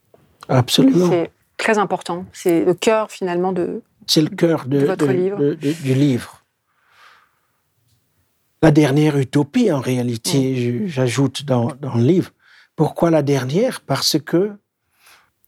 Absolument. 0.48 1.08
C'est 1.10 1.30
très 1.56 1.78
important. 1.78 2.24
C'est 2.32 2.64
le 2.64 2.74
cœur 2.74 3.12
finalement 3.12 3.52
de. 3.52 3.82
C'est 4.08 4.22
le 4.22 4.30
cœur 4.30 4.64
de, 4.66 4.80
de 4.80 4.86
votre 4.86 5.06
de- 5.06 5.12
livre. 5.12 5.38
de- 5.38 5.54
du 5.54 5.94
livre. 5.94 6.42
La 8.62 8.72
dernière 8.72 9.16
utopie, 9.16 9.70
en 9.70 9.78
réalité, 9.80 10.56
je- 10.56 10.86
j'ajoute 10.86 11.44
dans, 11.44 11.68
dans 11.80 11.94
le 11.94 12.02
livre. 12.02 12.32
Pourquoi 12.78 13.10
la 13.10 13.22
dernière? 13.22 13.80
Parce 13.80 14.20
que 14.20 14.56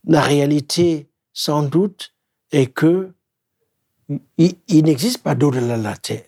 la 0.03 0.19
réalité, 0.19 1.09
sans 1.31 1.63
doute, 1.63 2.13
est 2.51 2.67
que 2.67 3.13
il, 4.37 4.83
n'existe 4.83 5.23
pas 5.23 5.33
d'au-delà 5.33 5.77
de 5.77 5.83
la 5.83 5.95
Terre. 5.95 6.25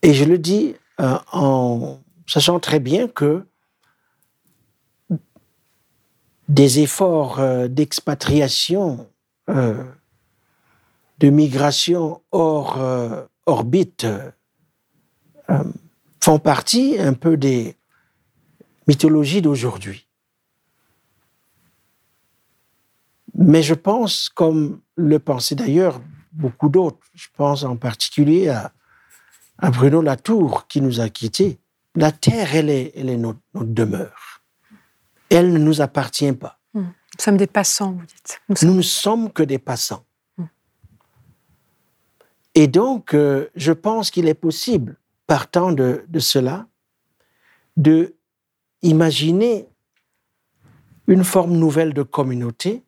Et 0.00 0.14
je 0.14 0.24
le 0.24 0.38
dis 0.38 0.76
euh, 0.98 1.18
en 1.30 2.00
sachant 2.26 2.58
très 2.58 2.80
bien 2.80 3.06
que 3.06 3.44
des 6.48 6.80
efforts 6.80 7.38
euh, 7.38 7.68
d'expatriation, 7.68 9.06
euh, 9.50 9.84
de 11.18 11.28
migration 11.28 12.22
hors 12.32 12.78
orbite, 13.44 14.06
font 16.22 16.38
partie 16.38 16.96
un 16.98 17.12
peu 17.12 17.36
des 17.36 17.76
mythologies 18.86 19.42
d'aujourd'hui. 19.42 20.06
Mais 23.34 23.62
je 23.62 23.74
pense, 23.74 24.28
comme 24.28 24.80
le 24.96 25.18
pensaient 25.18 25.54
d'ailleurs 25.54 26.00
beaucoup 26.32 26.68
d'autres, 26.68 26.98
je 27.14 27.26
pense 27.36 27.64
en 27.64 27.76
particulier 27.76 28.48
à, 28.48 28.72
à 29.58 29.70
Bruno 29.70 30.00
Latour 30.00 30.66
qui 30.66 30.80
nous 30.80 31.00
a 31.00 31.08
quittés, 31.08 31.58
la 31.94 32.12
Terre, 32.12 32.54
elle 32.54 32.70
est, 32.70 32.92
elle 32.94 33.08
est 33.10 33.16
notre, 33.16 33.40
notre 33.54 33.72
demeure. 33.72 34.42
Elle 35.30 35.52
ne 35.52 35.58
nous 35.58 35.80
appartient 35.80 36.32
pas. 36.32 36.58
Nous 36.74 36.84
sommes 37.22 37.36
des 37.38 37.46
passants, 37.46 37.92
vous 37.92 38.04
dites. 38.06 38.40
Nous 38.48 38.56
sommes- 38.56 38.68
Nous 38.70 38.76
ne 38.76 38.82
sommes 38.82 39.32
que 39.32 39.42
des 39.42 39.58
passants. 39.58 40.04
Mm. 40.36 40.44
Et 42.54 42.66
donc, 42.68 43.14
euh, 43.14 43.48
je 43.56 43.72
pense 43.72 44.10
qu'il 44.10 44.28
est 44.28 44.34
possible, 44.34 44.96
partant 45.26 45.72
de, 45.72 46.04
de 46.08 46.18
cela, 46.18 46.66
de 47.78 48.14
imaginer 48.82 49.66
une 51.06 51.24
forme 51.24 51.52
nouvelle 51.52 51.94
de 51.94 52.02
communauté 52.02 52.82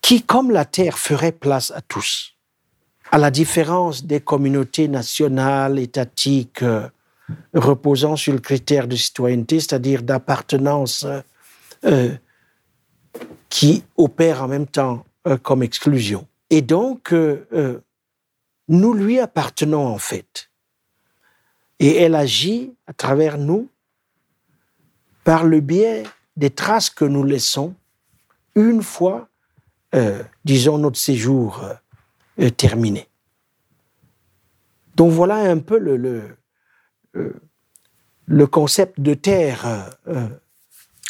qui, 0.00 0.22
comme 0.22 0.50
la 0.50 0.64
Terre, 0.64 0.98
ferait 0.98 1.32
place 1.32 1.70
à 1.70 1.80
tous. 1.80 2.36
À 3.10 3.18
la 3.18 3.30
différence 3.30 4.04
des 4.04 4.20
communautés 4.20 4.88
nationales, 4.88 5.78
étatiques, 5.78 6.62
euh, 6.62 6.88
reposant 7.54 8.16
sur 8.16 8.32
le 8.32 8.40
critère 8.40 8.88
de 8.88 8.96
citoyenneté, 8.96 9.60
c'est-à-dire 9.60 10.02
d'appartenance 10.02 11.06
euh, 11.84 12.14
qui 13.48 13.84
opère 13.96 14.42
en 14.42 14.48
même 14.48 14.66
temps 14.66 15.04
euh, 15.26 15.36
comme 15.36 15.62
exclusion. 15.62 16.26
Et 16.50 16.60
donc, 16.62 17.14
nous 18.68 18.92
lui 18.92 19.18
appartenons 19.18 19.86
en 19.86 19.98
fait. 19.98 20.51
Et 21.82 21.96
elle 21.96 22.14
agit 22.14 22.72
à 22.86 22.92
travers 22.92 23.38
nous 23.38 23.68
par 25.24 25.44
le 25.44 25.58
biais 25.58 26.04
des 26.36 26.50
traces 26.50 26.90
que 26.90 27.04
nous 27.04 27.24
laissons 27.24 27.74
une 28.54 28.82
fois, 28.82 29.28
euh, 29.96 30.22
disons, 30.44 30.78
notre 30.78 30.98
séjour 30.98 31.60
euh, 31.64 31.74
euh, 32.38 32.50
terminé. 32.50 33.08
Donc 34.94 35.10
voilà 35.10 35.36
un 35.36 35.58
peu 35.58 35.76
le, 35.76 35.96
le, 35.96 36.36
euh, 37.16 37.32
le 38.26 38.46
concept 38.46 39.00
de 39.00 39.14
terre 39.14 39.90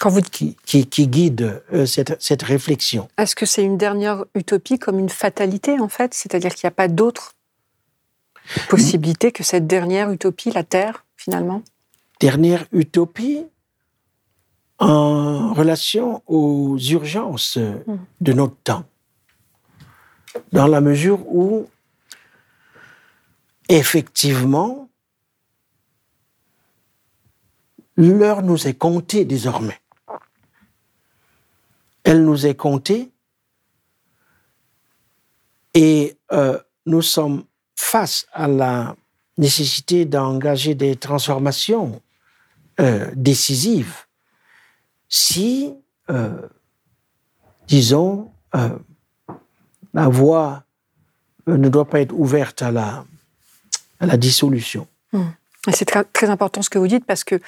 Quand 0.00 0.08
vous 0.08 0.22
dites, 0.22 0.30
qui, 0.30 0.56
qui, 0.64 0.86
qui 0.86 1.06
guide 1.06 1.62
cette, 1.84 2.16
cette 2.20 2.42
réflexion. 2.42 3.08
est-ce 3.18 3.36
que 3.36 3.44
c'est 3.44 3.62
une 3.62 3.76
dernière 3.76 4.24
utopie 4.34 4.78
comme 4.78 4.98
une 4.98 5.10
fatalité 5.10 5.78
en 5.78 5.88
fait? 5.88 6.14
C'est-à-dire 6.14 6.54
qu'il 6.54 6.66
n'y 6.66 6.72
a 6.72 6.76
pas 6.76 6.88
d'autre 6.88 7.34
possibilité 8.68 9.32
que 9.32 9.42
cette 9.42 9.66
dernière 9.66 10.10
utopie, 10.10 10.50
la 10.50 10.64
Terre, 10.64 11.04
finalement? 11.16 11.62
Dernière 12.20 12.66
utopie 12.72 13.44
en 14.78 15.52
relation 15.54 16.22
aux 16.26 16.76
urgences 16.78 17.56
euh, 17.56 17.82
Mm. 17.86 17.96
de 18.20 18.32
notre 18.32 18.56
temps. 18.64 18.84
Dans 20.52 20.66
la 20.66 20.80
mesure 20.80 21.20
où, 21.26 21.68
effectivement, 23.68 24.88
l'heure 27.96 28.42
nous 28.42 28.66
est 28.66 28.74
comptée 28.74 29.24
désormais. 29.24 29.78
Elle 32.04 32.24
nous 32.24 32.46
est 32.46 32.54
comptée 32.56 33.10
et 35.74 36.16
euh, 36.32 36.58
nous 36.86 37.02
sommes 37.02 37.44
face 37.82 38.26
à 38.32 38.46
la 38.46 38.94
nécessité 39.36 40.04
d'engager 40.04 40.74
des 40.74 40.94
transformations 40.96 42.00
euh, 42.80 43.10
décisives 43.14 43.96
si, 45.08 45.74
euh, 46.08 46.30
disons, 47.66 48.30
euh, 48.54 48.70
la 49.92 50.08
voie 50.08 50.62
ne 51.46 51.68
doit 51.68 51.84
pas 51.84 52.00
être 52.00 52.14
ouverte 52.14 52.62
à 52.62 52.70
la, 52.70 53.04
dissolution. 54.16 54.86
Et 55.12 55.72
C'est 55.72 55.84
très 55.84 56.30
important 56.30 56.62
ce 56.62 56.70
que 56.70 56.78
vous 56.78 56.88
dites 56.88 57.04
parce 57.04 57.24
que, 57.24 57.40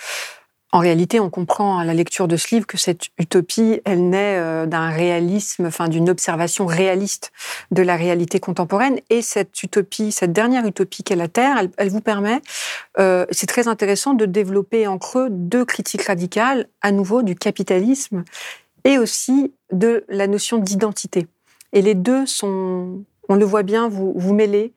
en 0.75 0.81
réalité, 0.81 1.21
on 1.21 1.31
comprend 1.31 1.79
à 1.79 1.85
la 1.85 1.95
lecture 1.95 2.27
de 2.27 2.37
ce 2.37 2.53
livre 2.53 2.67
que 2.67 2.77
cette 2.77 3.05
utopie, 3.17 3.81
elle 3.85 4.09
naît 4.09 4.41
euh, 4.41 4.67
d'un 4.67 4.89
réalisme, 4.89 5.67
enfin 5.67 5.87
d'une 5.87 6.11
observation 6.11 6.67
réaliste 6.67 7.31
de 7.71 7.81
la 7.81 7.95
réalité 7.95 8.41
contemporaine. 8.41 8.99
Et 9.09 9.23
cette 9.23 9.63
utopie, 9.63 10.11
cette 10.11 10.33
dernière 10.33 10.67
utopie 10.67 11.05
qu'est 11.05 11.15
la 11.15 11.29
Terre, 11.29 11.63
elle, 11.77 11.91
vous 11.91 12.01
permet, 12.01 12.41
euh, 12.99 13.25
c'est 13.31 13.47
très 13.47 13.69
intéressant 13.69 14.15
de 14.15 14.27
développer 14.27 14.89
en 14.89 14.99
creux 14.99 15.29
deux 15.31 15.65
critiques 15.65 16.03
radicales, 16.03 16.67
à 16.83 16.91
nouveau 16.91 17.23
du 17.23 17.37
capitalisme 17.37 18.25
et 18.83 18.99
aussi 18.99 19.55
de 19.71 20.05
la 20.09 20.27
notion 20.27 20.59
d'identité. 20.59 21.29
Et 21.73 21.83
les 21.83 21.95
deux 21.95 22.27
sont, 22.27 23.05
on 23.29 23.37
le 23.37 23.45
voit 23.45 23.63
bien, 23.63 23.89
vous, 23.89 24.13
vous 24.17 24.35
mêlez 24.35 24.73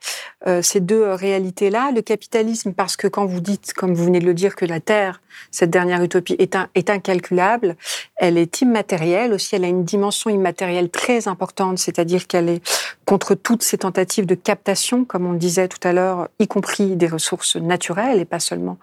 euh, 0.45 0.61
ces 0.61 0.79
deux 0.79 1.01
euh, 1.01 1.15
réalités-là. 1.15 1.91
Le 1.93 2.01
capitalisme, 2.01 2.73
parce 2.73 2.95
que 2.95 3.07
quand 3.07 3.25
vous 3.25 3.41
dites, 3.41 3.73
comme 3.73 3.93
vous 3.93 4.05
venez 4.05 4.19
de 4.19 4.25
le 4.25 4.33
dire, 4.33 4.55
que 4.55 4.65
la 4.65 4.79
Terre, 4.79 5.21
cette 5.51 5.69
dernière 5.69 6.01
utopie, 6.03 6.35
est, 6.39 6.55
est 6.75 6.89
incalculable, 6.89 7.75
elle 8.15 8.37
est 8.37 8.61
immatérielle 8.61 9.33
aussi, 9.33 9.55
elle 9.55 9.65
a 9.65 9.67
une 9.67 9.83
dimension 9.83 10.29
immatérielle 10.29 10.89
très 10.89 11.27
importante, 11.27 11.79
c'est-à-dire 11.79 12.27
qu'elle 12.27 12.49
est 12.49 12.61
contre 13.05 13.35
toutes 13.35 13.63
ces 13.63 13.79
tentatives 13.79 14.25
de 14.25 14.35
captation, 14.35 15.05
comme 15.05 15.25
on 15.25 15.31
le 15.31 15.39
disait 15.39 15.67
tout 15.67 15.85
à 15.85 15.93
l'heure, 15.93 16.29
y 16.39 16.47
compris 16.47 16.95
des 16.95 17.07
ressources 17.07 17.55
naturelles 17.55 18.19
et 18.19 18.25
pas 18.25 18.39
seulement 18.39 18.77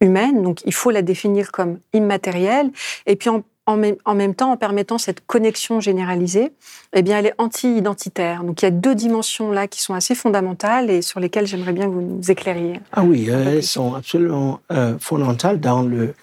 humaines. 0.00 0.42
Donc 0.42 0.60
il 0.64 0.74
faut 0.74 0.90
la 0.90 1.02
définir 1.02 1.52
comme 1.52 1.78
immatérielle. 1.92 2.70
Et 3.06 3.16
puis 3.16 3.28
en, 3.28 3.42
en 3.66 3.76
même, 3.76 3.96
en 4.04 4.14
même 4.14 4.34
temps, 4.34 4.52
en 4.52 4.56
permettant 4.56 4.96
cette 4.96 5.26
connexion 5.26 5.80
généralisée, 5.80 6.52
eh 6.92 7.02
bien, 7.02 7.18
elle 7.18 7.26
est 7.26 7.34
anti-identitaire. 7.38 8.44
Donc, 8.44 8.62
il 8.62 8.64
y 8.64 8.68
a 8.68 8.70
deux 8.70 8.94
dimensions 8.94 9.50
là 9.50 9.66
qui 9.66 9.82
sont 9.82 9.94
assez 9.94 10.14
fondamentales 10.14 10.88
et 10.88 11.02
sur 11.02 11.18
lesquelles 11.18 11.46
j'aimerais 11.48 11.72
bien 11.72 11.86
que 11.86 11.90
vous 11.90 12.00
nous 12.02 12.30
éclairiez. 12.30 12.80
Ah 12.92 13.02
oui, 13.02 13.26
euh, 13.28 13.56
elles 13.56 13.64
sont 13.64 13.94
absolument 13.94 14.60
euh, 14.70 14.96
fondamentales 15.00 15.58
dans, 15.58 15.82
le, 15.82 16.14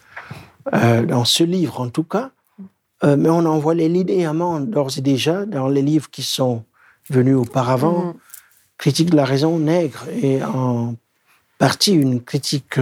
euh, 0.73 1.05
dans 1.05 1.25
ce 1.25 1.43
livre 1.43 1.81
en 1.81 1.89
tout 1.89 2.05
cas, 2.05 2.31
Euh, 3.03 3.17
mais 3.17 3.27
on 3.27 3.45
en 3.45 3.59
voit 3.59 3.73
les 3.75 3.89
linéaments 3.89 4.61
d'ores 4.61 4.97
et 4.97 5.01
déjà 5.01 5.45
dans 5.45 5.67
les 5.67 5.81
livres 5.81 6.09
qui 6.09 6.23
sont 6.23 6.63
venus 7.09 7.35
auparavant. 7.35 7.99
Mhm. 8.05 8.13
Critique 8.77 9.09
de 9.09 9.17
la 9.17 9.25
raison 9.25 9.59
nègre 9.59 10.05
et 10.21 10.41
en 10.41 10.95
partie 11.57 11.91
une 11.91 12.21
critique 12.21 12.79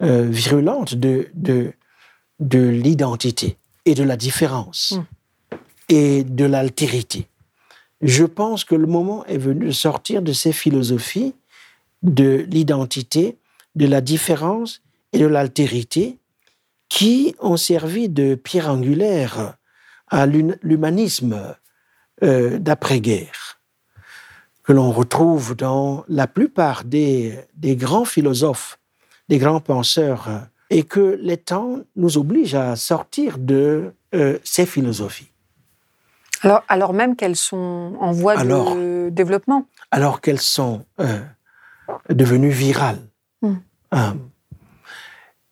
virulente 0.00 0.94
de, 0.94 1.28
de, 1.32 1.72
de 2.40 2.62
l'identité 2.68 3.56
et 3.88 3.94
de 3.94 4.04
la 4.04 4.16
différence 4.16 4.92
Mm. 4.92 5.04
et 5.88 6.24
de 6.24 6.44
l'altérité. 6.44 7.26
Je 8.02 8.24
pense 8.24 8.64
que 8.64 8.74
le 8.74 8.86
moment 8.86 9.24
est 9.26 9.38
venu 9.38 9.66
de 9.66 9.70
sortir 9.72 10.22
de 10.22 10.32
ces 10.32 10.52
philosophies 10.52 11.34
de 12.02 12.46
l'identité, 12.50 13.38
de 13.74 13.86
la 13.86 14.00
différence 14.00 14.82
et 15.12 15.18
de 15.18 15.26
l'altérité 15.26 16.18
qui 16.88 17.34
ont 17.40 17.56
servi 17.56 18.08
de 18.08 18.34
pierre 18.34 18.68
angulaire 18.70 19.56
à 20.08 20.26
l'hum- 20.26 20.56
l'humanisme 20.62 21.54
euh, 22.22 22.58
d'après-guerre, 22.58 23.58
que 24.64 24.72
l'on 24.72 24.92
retrouve 24.92 25.54
dans 25.56 26.04
la 26.08 26.26
plupart 26.26 26.84
des, 26.84 27.38
des 27.56 27.74
grands 27.76 28.04
philosophes, 28.14 28.78
des 29.28 29.38
grands 29.38 29.60
penseurs 29.60 30.28
et 30.70 30.82
que 30.82 31.18
les 31.22 31.36
temps 31.36 31.78
nous 31.96 32.18
obligent 32.18 32.54
à 32.54 32.76
sortir 32.76 33.38
de 33.38 33.92
euh, 34.14 34.38
ces 34.44 34.66
philosophies. 34.66 35.30
Alors, 36.42 36.62
alors 36.68 36.92
même 36.92 37.16
qu'elles 37.16 37.36
sont 37.36 37.96
en 38.00 38.12
voie 38.12 38.36
de 38.36 39.08
développement. 39.10 39.66
Alors 39.90 40.20
qu'elles 40.20 40.40
sont 40.40 40.84
euh, 41.00 41.20
devenues 42.10 42.50
virales. 42.50 43.00
Euh, 43.94 44.12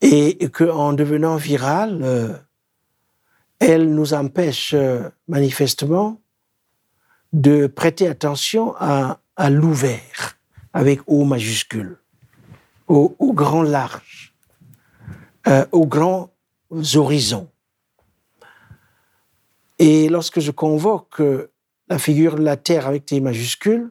et 0.03 0.51
qu'en 0.51 0.93
devenant 0.93 1.37
virales, 1.37 2.39
elles 3.59 3.91
nous 3.95 4.13
empêchent 4.13 4.77
manifestement 5.27 6.21
de 7.33 7.67
prêter 7.67 8.07
attention 8.07 8.75
à, 8.79 9.21
à 9.37 9.51
l'ouvert, 9.51 10.39
avec 10.75 11.01
O 11.07 11.25
majuscule, 11.25 11.97
au, 12.89 13.17
au 13.19 13.33
grand 13.33 13.63
large, 13.63 14.26
euh, 15.49 15.67
aux 15.73 15.87
grands 15.87 16.31
horizons. 16.95 17.49
Et 19.79 20.09
lorsque 20.09 20.41
je 20.41 20.51
convoque 20.51 21.23
la 21.89 21.99
figure 21.99 22.37
de 22.37 22.43
la 22.43 22.57
Terre 22.57 22.87
avec 22.87 23.07
T 23.07 23.21
majuscule, 23.21 23.91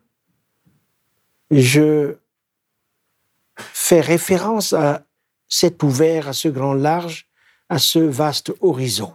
je 1.51 2.15
fais 3.57 4.01
référence 4.01 4.73
à 4.73 5.05
cet 5.47 5.83
ouvert, 5.83 6.27
à 6.27 6.33
ce 6.33 6.47
grand 6.47 6.73
large, 6.73 7.27
à 7.69 7.79
ce 7.79 7.99
vaste 7.99 8.53
horizon. 8.61 9.13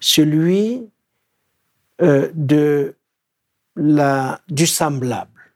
Celui 0.00 0.90
euh, 2.02 2.30
de 2.34 2.96
la, 3.76 4.40
du 4.48 4.66
semblable, 4.66 5.54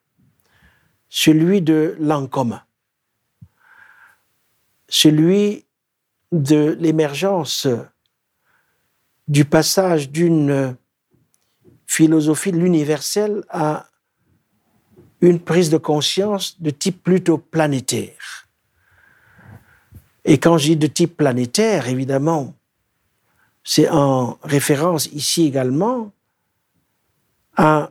celui 1.09 1.63
de 1.63 1.97
l'en 1.99 2.27
commun, 2.27 2.63
celui 4.91 5.65
de 6.33 6.77
l'émergence 6.79 7.67
du 9.29 9.45
passage 9.45 10.11
d'une 10.11 10.77
philosophie 11.87 12.53
de 12.53 12.59
l'universel 12.59 13.43
à 13.49 13.87
une 15.21 15.41
prise 15.41 15.71
de 15.71 15.77
conscience 15.77 16.61
de 16.61 16.71
type 16.71 17.03
plutôt 17.03 17.39
planétaire. 17.39 18.49
Et 20.25 20.39
quand 20.39 20.59
je 20.59 20.67
dis 20.67 20.77
de 20.77 20.87
type 20.87 21.17
planétaire, 21.17 21.89
évidemment, 21.89 22.55
c'est 23.65 23.89
en 23.89 24.39
référence 24.43 25.07
ici 25.07 25.47
également 25.47 26.13
à 27.57 27.91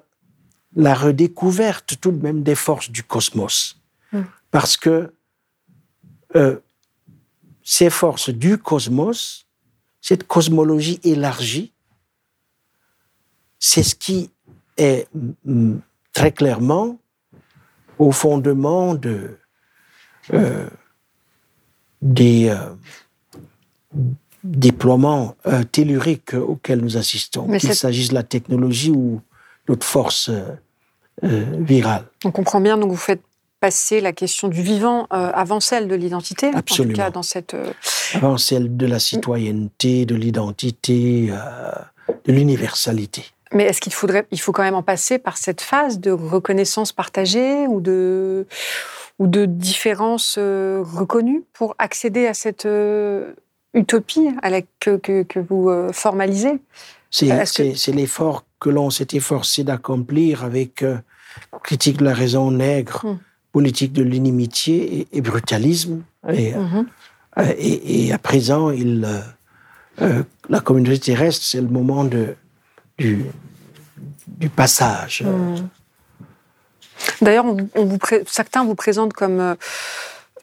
la 0.75 0.93
redécouverte 0.93 1.99
tout 1.99 2.11
de 2.11 2.21
même 2.21 2.43
des 2.43 2.55
forces 2.55 2.89
du 2.89 3.03
cosmos. 3.03 3.77
Hmm. 4.11 4.23
Parce 4.51 4.77
que 4.77 5.13
euh, 6.35 6.59
ces 7.71 7.91
forces 7.91 8.31
du 8.31 8.57
cosmos, 8.57 9.45
cette 10.01 10.25
cosmologie 10.25 10.99
élargie, 11.03 11.71
c'est 13.59 13.83
ce 13.83 13.93
qui 13.93 14.31
est 14.75 15.07
très 16.11 16.31
clairement 16.31 16.97
au 17.99 18.11
fondement 18.11 18.95
de, 18.95 19.37
euh, 20.33 20.67
des 22.01 22.49
euh, 22.49 22.57
déploiements 24.43 25.35
telluriques 25.71 26.33
auxquels 26.33 26.81
nous 26.81 26.97
assistons, 26.97 27.55
qu'il 27.59 27.75
s'agisse 27.75 28.09
de 28.09 28.15
la 28.15 28.23
technologie 28.23 28.89
ou 28.89 29.21
notre 29.67 29.85
force 29.85 30.29
euh, 30.29 30.55
euh, 31.23 31.45
virale. 31.59 32.07
On 32.25 32.31
comprend 32.31 32.61
bien, 32.61 32.79
donc 32.79 32.89
vous 32.89 32.97
faites 32.97 33.21
passer 33.59 34.01
la 34.01 34.13
question 34.13 34.47
du 34.47 34.61
vivant 34.61 35.07
euh, 35.11 35.31
avant 35.33 35.59
celle 35.59 35.87
de 35.87 35.95
l'identité, 35.95 36.51
en 36.53 36.61
tout 36.61 36.87
cas 36.93 37.09
dans 37.09 37.23
cette... 37.23 37.55
Avant 38.13 38.37
celle 38.37 38.75
de 38.77 38.85
la 38.85 38.99
citoyenneté, 38.99 40.05
de 40.05 40.15
l'identité, 40.15 41.31
de 42.25 42.31
l'universalité. 42.31 43.25
Mais 43.53 43.65
est-ce 43.65 43.81
qu'il 43.81 43.93
faudrait, 43.93 44.27
il 44.31 44.39
faut 44.39 44.51
quand 44.51 44.63
même 44.63 44.75
en 44.75 44.83
passer 44.83 45.17
par 45.17 45.37
cette 45.37 45.61
phase 45.61 45.99
de 45.99 46.11
reconnaissance 46.11 46.91
partagée 46.91 47.67
ou 47.67 47.81
de, 47.81 48.47
ou 49.17 49.27
de 49.27 49.45
différence 49.45 50.37
reconnue 50.37 51.43
pour 51.53 51.75
accéder 51.79 52.27
à 52.27 52.33
cette 52.33 52.67
utopie 53.73 54.29
à 54.41 54.49
la, 54.49 54.61
que, 54.79 54.97
que, 54.97 55.23
que 55.23 55.39
vous 55.39 55.71
formalisez? 55.91 56.59
C'est 57.11 57.91
l'effort 57.91 58.43
que 58.59 58.69
l'on 58.69 58.89
s'est 58.89 59.07
efforcé 59.13 59.63
d'accomplir 59.63 60.43
avec 60.43 60.83
euh, 60.83 60.97
critique 61.63 61.97
de 61.97 62.05
la 62.05 62.13
raison 62.13 62.51
nègre, 62.51 63.05
hmm. 63.05 63.19
Politique 63.51 63.93
de 63.93 64.03
l'inimitié 64.03 65.07
et, 65.11 65.21
brutalisme. 65.21 66.03
Et, 66.27 66.53
euh, 66.53 66.59
mhm. 66.59 66.85
euh, 67.37 67.53
et, 67.57 68.13
à 68.13 68.17
présent, 68.17 68.69
il, 68.69 69.07
la 70.49 70.59
communauté 70.61 70.99
terrestre, 70.99 71.43
c'est 71.43 71.61
le 71.61 71.67
moment 71.67 72.03
de, 72.03 72.35
du, 72.97 73.25
du 74.27 74.49
passage. 74.49 75.23
Hmm. 75.23 75.67
D'ailleurs, 77.21 77.45
certains 78.27 78.63
vous 78.63 78.75
présentent 78.75 79.13
comme 79.13 79.55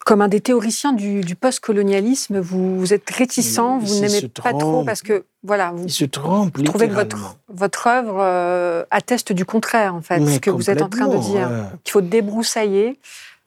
comme 0.07 0.23
un 0.23 0.29
des 0.29 0.40
théoriciens 0.40 0.92
du, 0.92 1.23
du 1.23 1.35
post-colonialisme, 1.35 2.38
vous, 2.38 2.95
êtes 2.95 3.11
réticent, 3.11 3.59
vous 3.59 4.01
n'aimez 4.01 4.31
pas 4.40 4.53
trop 4.53 4.85
parce 4.85 5.03
que 5.03 5.25
voilà, 5.42 5.73
vous, 5.75 5.88
se 5.88 6.05
trompe, 6.05 6.62
trouvez 6.62 6.88
que 6.88 6.95
votre, 6.95 7.37
votre 7.49 7.88
œuvre 7.88 8.19
euh, 8.21 8.85
atteste 8.92 9.33
du 9.33 9.45
contraire 9.45 9.97
en 9.97 10.03
fait, 10.03 10.25
ce 10.25 10.38
que 10.38 10.49
vous 10.49 10.71
êtes 10.71 10.81
en 10.81 10.88
train 10.88 11.09
de 11.09 11.16
dire, 11.16 11.51
qu'il 11.83 11.90
faut 11.90 12.03
débroussailler 12.03 13.01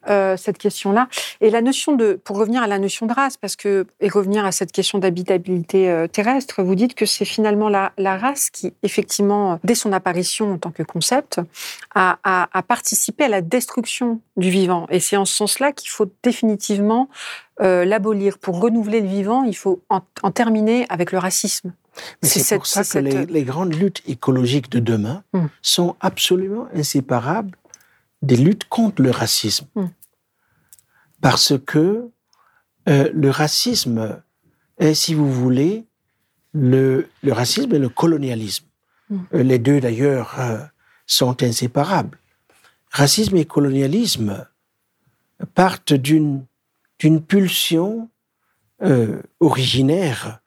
euh, 0.08 0.38
cette 0.38 0.58
question-là. 0.58 1.10
Et 1.42 1.50
la 1.50 1.62
notion 1.62 1.94
de, 1.96 2.14
pour 2.24 2.38
revenir 2.38 2.64
à 2.64 2.68
la 2.68 2.80
notion 2.80 3.06
de 3.06 3.14
race, 3.14 3.36
parce 3.36 3.56
que 3.56 3.86
et 4.00 4.08
revenir 4.08 4.46
à 4.46 4.52
cette 4.52 4.72
question 4.72 4.98
d'habitabilité 4.98 5.90
euh, 5.90 6.08
terrestre, 6.08 6.64
vous 6.64 6.76
dites 6.76 6.96
que 6.96 7.06
c'est 7.06 7.26
finalement 7.26 7.68
la, 7.68 7.92
la, 7.98 8.18
race 8.18 8.50
qui, 8.50 8.74
effectivement, 8.82 9.60
dès 9.64 9.76
son 9.76 9.92
apparition 9.92 10.54
en 10.54 10.58
tant 10.58 10.72
que 10.72 10.84
concept, 10.84 11.42
a, 11.96 12.18
a, 12.24 12.48
a 12.54 12.64
participé 12.64 13.26
à 13.26 13.28
la 13.28 13.42
destruction 13.42 14.22
du 14.38 14.50
vivant. 14.50 14.88
Et 14.90 15.00
c'est 15.02 15.18
en 15.18 15.26
ce 15.26 15.36
sens-là 15.36 15.74
qu'il 15.74 15.90
faut 15.90 16.10
définitivement 16.24 17.10
euh, 17.62 17.84
l'abolir. 17.84 18.38
Pour 18.38 18.62
renouveler 18.62 19.02
le 19.02 19.08
vivant, 19.08 19.44
il 19.44 19.56
faut 19.56 19.82
en, 19.90 20.02
en 20.24 20.32
terminer 20.32 20.86
avec 20.88 21.12
le 21.12 21.18
racisme. 21.18 21.74
C'est 22.22 22.56
pour 22.56 22.66
ça 22.66 22.86
que 22.86 23.00
les, 23.00 23.26
les, 23.26 23.44
grandes 23.44 23.74
luttes 23.74 24.02
écologiques 24.08 24.70
de 24.72 24.80
demain 24.80 25.24
hum. 25.34 25.50
sont 25.62 25.98
absolument 26.00 26.68
inséparables 26.74 27.58
des 28.22 28.38
luttes 28.38 28.66
contre 28.66 29.02
le 29.02 29.12
racisme. 29.12 29.68
Hmm. 29.76 29.88
Parce 31.22 31.54
que 31.66 32.10
euh, 32.88 33.10
le 33.14 33.30
racisme 33.30 34.22
est, 34.78 34.94
si 34.94 35.14
vous 35.14 35.32
voulez, 35.32 35.86
le, 36.54 37.10
le 37.22 37.34
racisme 37.34 37.74
et 37.74 37.80
le 37.80 37.90
colonialisme. 37.90 38.66
Hmm. 39.10 39.20
Euh, 39.34 39.44
les 39.44 39.60
deux, 39.60 39.80
d'ailleurs, 39.80 40.40
euh, 40.40 40.60
sont 41.06 41.44
inséparables. 41.44 42.18
Racisme 42.92 43.38
et 43.38 43.46
colonialisme 43.46 44.46
partent 45.54 45.94
d'une 45.94 46.46
d'une 46.98 47.22
pulsion 47.22 48.10
originaire 49.40 50.42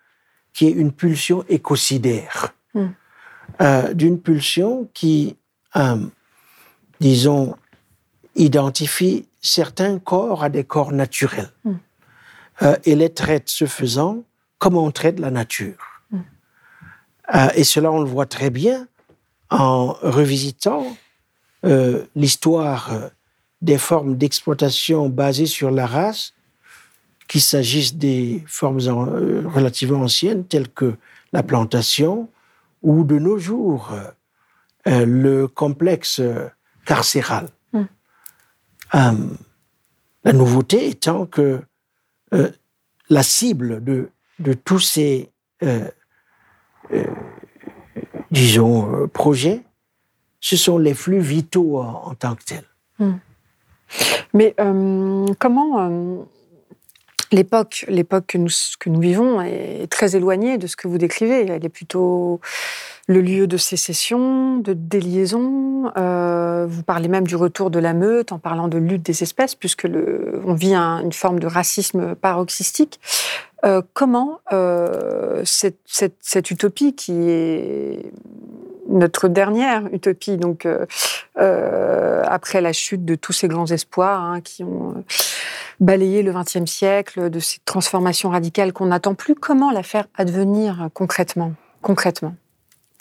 qui 0.52 0.66
est 0.66 0.70
une 0.70 0.92
pulsion 0.92 1.46
écocidaire, 1.48 2.54
hmm. 2.74 2.88
d'une 3.94 4.20
pulsion 4.20 4.90
qui, 4.92 5.36
disons, 7.00 7.56
identifie 8.36 9.26
certains 9.40 9.98
corps 9.98 10.44
à 10.44 10.48
des 10.48 10.64
corps 10.64 10.92
naturels 10.92 11.50
mm. 11.64 11.72
euh, 12.62 12.76
et 12.84 12.94
les 12.94 13.12
traite 13.12 13.48
ce 13.48 13.66
faisant 13.66 14.24
comme 14.58 14.76
on 14.76 14.90
traite 14.90 15.18
la 15.18 15.30
nature. 15.30 15.78
Mm. 16.10 16.18
Euh, 17.34 17.48
et 17.54 17.64
cela, 17.64 17.90
on 17.90 18.00
le 18.00 18.08
voit 18.08 18.26
très 18.26 18.50
bien 18.50 18.86
en 19.50 19.92
revisitant 20.02 20.96
euh, 21.64 22.04
l'histoire 22.16 22.90
des 23.60 23.78
formes 23.78 24.16
d'exploitation 24.16 25.08
basées 25.08 25.46
sur 25.46 25.70
la 25.70 25.86
race, 25.86 26.32
qu'il 27.28 27.42
s'agisse 27.42 27.94
des 27.94 28.42
formes 28.46 28.80
relativement 29.46 30.00
anciennes 30.02 30.44
telles 30.44 30.68
que 30.68 30.96
la 31.32 31.42
plantation 31.42 32.28
ou 32.82 33.04
de 33.04 33.18
nos 33.18 33.38
jours 33.38 33.90
le 34.84 35.46
complexe 35.46 36.20
carcéral. 36.84 37.48
Euh, 38.94 39.12
la 40.24 40.32
nouveauté 40.32 40.88
étant 40.88 41.26
que 41.26 41.62
euh, 42.34 42.50
la 43.08 43.22
cible 43.22 43.82
de, 43.82 44.10
de 44.38 44.52
tous 44.52 44.78
ces, 44.78 45.30
euh, 45.62 45.88
disons, 48.30 49.08
projets, 49.08 49.62
ce 50.40 50.56
sont 50.56 50.78
les 50.78 50.94
flux 50.94 51.20
vitaux 51.20 51.78
en, 51.80 52.14
tant 52.14 52.34
que 52.34 52.44
tels. 52.44 52.68
Hmm. 52.98 53.14
Mais 54.32 54.54
comment 55.38 56.26
l'époque, 57.32 57.84
l'époque 57.88 58.26
que 58.28 58.38
nous, 58.38 58.50
que 58.78 58.88
nous 58.88 59.00
vivons 59.00 59.40
est 59.40 59.90
très 59.90 60.14
éloignée 60.16 60.58
de 60.58 60.66
ce 60.66 60.76
que 60.76 60.86
vous 60.86 60.98
décrivez. 60.98 61.46
Elle 61.46 61.64
est 61.64 61.68
plutôt 61.68 62.40
le 63.12 63.20
lieu 63.20 63.46
de 63.46 63.56
sécession, 63.56 64.56
de 64.58 64.72
déliaison. 64.72 65.92
Euh, 65.96 66.66
vous 66.68 66.82
parlez 66.82 67.08
même 67.08 67.26
du 67.26 67.36
retour 67.36 67.70
de 67.70 67.78
la 67.78 67.92
meute 67.92 68.32
en 68.32 68.38
parlant 68.38 68.68
de 68.68 68.78
lutte 68.78 69.02
des 69.02 69.22
espèces, 69.22 69.54
puisque 69.54 69.86
on 70.44 70.54
vit 70.54 70.74
une 70.74 71.12
forme 71.12 71.38
de 71.38 71.46
racisme 71.46 72.14
paroxystique. 72.14 73.00
Euh, 73.64 73.82
comment 73.94 74.40
euh, 74.52 75.42
cette, 75.44 76.50
utopie 76.50 76.94
qui 76.94 77.12
est 77.12 78.12
notre 78.88 79.28
dernière 79.28 79.86
utopie, 79.92 80.36
donc 80.36 80.66
après 81.36 82.60
la 82.60 82.72
chute 82.72 83.04
de 83.04 83.14
tous 83.14 83.32
ces 83.32 83.46
grands 83.46 83.66
espoirs 83.66 84.20
hein, 84.20 84.40
qui 84.40 84.64
ont 84.64 85.04
balayé 85.78 86.22
le 86.22 86.32
XXe 86.32 86.70
siècle, 86.70 87.30
de 87.30 87.40
ces 87.40 87.58
transformations 87.64 88.30
radicales 88.30 88.72
qu'on 88.72 88.86
n'attend 88.86 89.14
plus, 89.14 89.34
comment 89.34 89.70
la 89.70 89.82
faire 89.82 90.06
advenir 90.16 90.88
concrètement? 90.94 91.52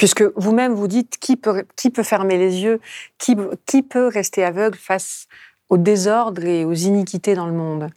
Puisque 0.01 0.23
vous-même 0.35 0.73
vous 0.73 0.87
dites 0.87 1.19
qui 1.19 1.37
peut, 1.37 1.63
qui 1.75 1.91
peut 1.91 2.01
fermer 2.01 2.39
les 2.39 2.63
yeux, 2.63 2.79
qui, 3.19 3.37
qui 3.67 3.83
peut 3.83 4.07
rester 4.07 4.43
aveugle 4.43 4.75
face 4.75 5.27
au 5.69 5.77
désordre 5.77 6.43
et 6.43 6.65
aux 6.65 6.73
iniquités 6.73 7.35
dans 7.35 7.45
le 7.45 7.53
monde? 7.53 7.91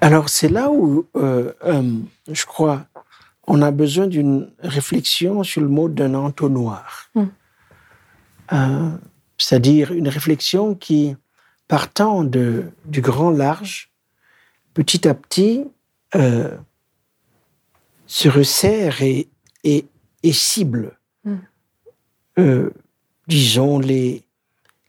Alors 0.00 0.28
c'est 0.28 0.48
là 0.48 0.70
où 0.70 1.06
euh, 1.16 1.52
euh, 1.64 1.82
je 2.30 2.46
crois 2.46 2.86
on 3.48 3.62
a 3.62 3.72
besoin 3.72 4.06
d'une 4.06 4.48
réflexion 4.60 5.42
sur 5.42 5.60
le 5.60 5.68
mot 5.68 5.88
d'un 5.88 6.14
entonnoir. 6.14 7.10
Hmm. 7.16 7.24
Euh, 8.52 8.90
c'est-à-dire 9.38 9.90
une 9.90 10.08
réflexion 10.08 10.76
qui, 10.76 11.16
partant 11.66 12.22
de, 12.22 12.66
du 12.84 13.00
grand 13.00 13.30
large, 13.30 13.90
petit 14.72 15.08
à 15.08 15.14
petit, 15.14 15.64
se 18.06 18.28
resserre 18.28 19.02
et, 19.02 19.28
et, 19.64 19.84
cible, 20.32 20.96
mm. 21.24 21.34
euh, 22.38 22.70
disons, 23.26 23.78
les, 23.78 24.24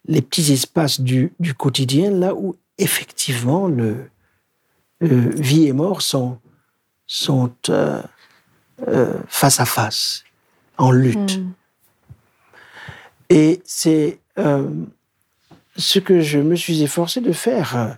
les 0.06 0.22
petits 0.22 0.52
espaces 0.52 1.02
du, 1.02 1.34
du, 1.40 1.54
quotidien, 1.54 2.12
là 2.12 2.34
où 2.36 2.56
effectivement 2.78 3.68
le 3.68 4.10
euh, 5.04 5.32
vie 5.36 5.68
et 5.68 5.74
mort 5.74 6.02
sont, 6.02 6.40
sont 7.06 7.54
euh, 7.70 8.02
face 9.28 9.60
à 9.60 9.66
face, 9.66 10.24
en 10.78 10.92
lutte. 10.92 11.40
Mm. 11.40 11.54
Et 13.30 13.62
c'est 13.66 14.20
ce 15.76 16.00
que 16.00 16.22
je 16.22 16.40
me 16.40 16.56
suis 16.56 16.82
efforcé 16.82 17.20
de 17.20 17.34
faire 17.34 17.98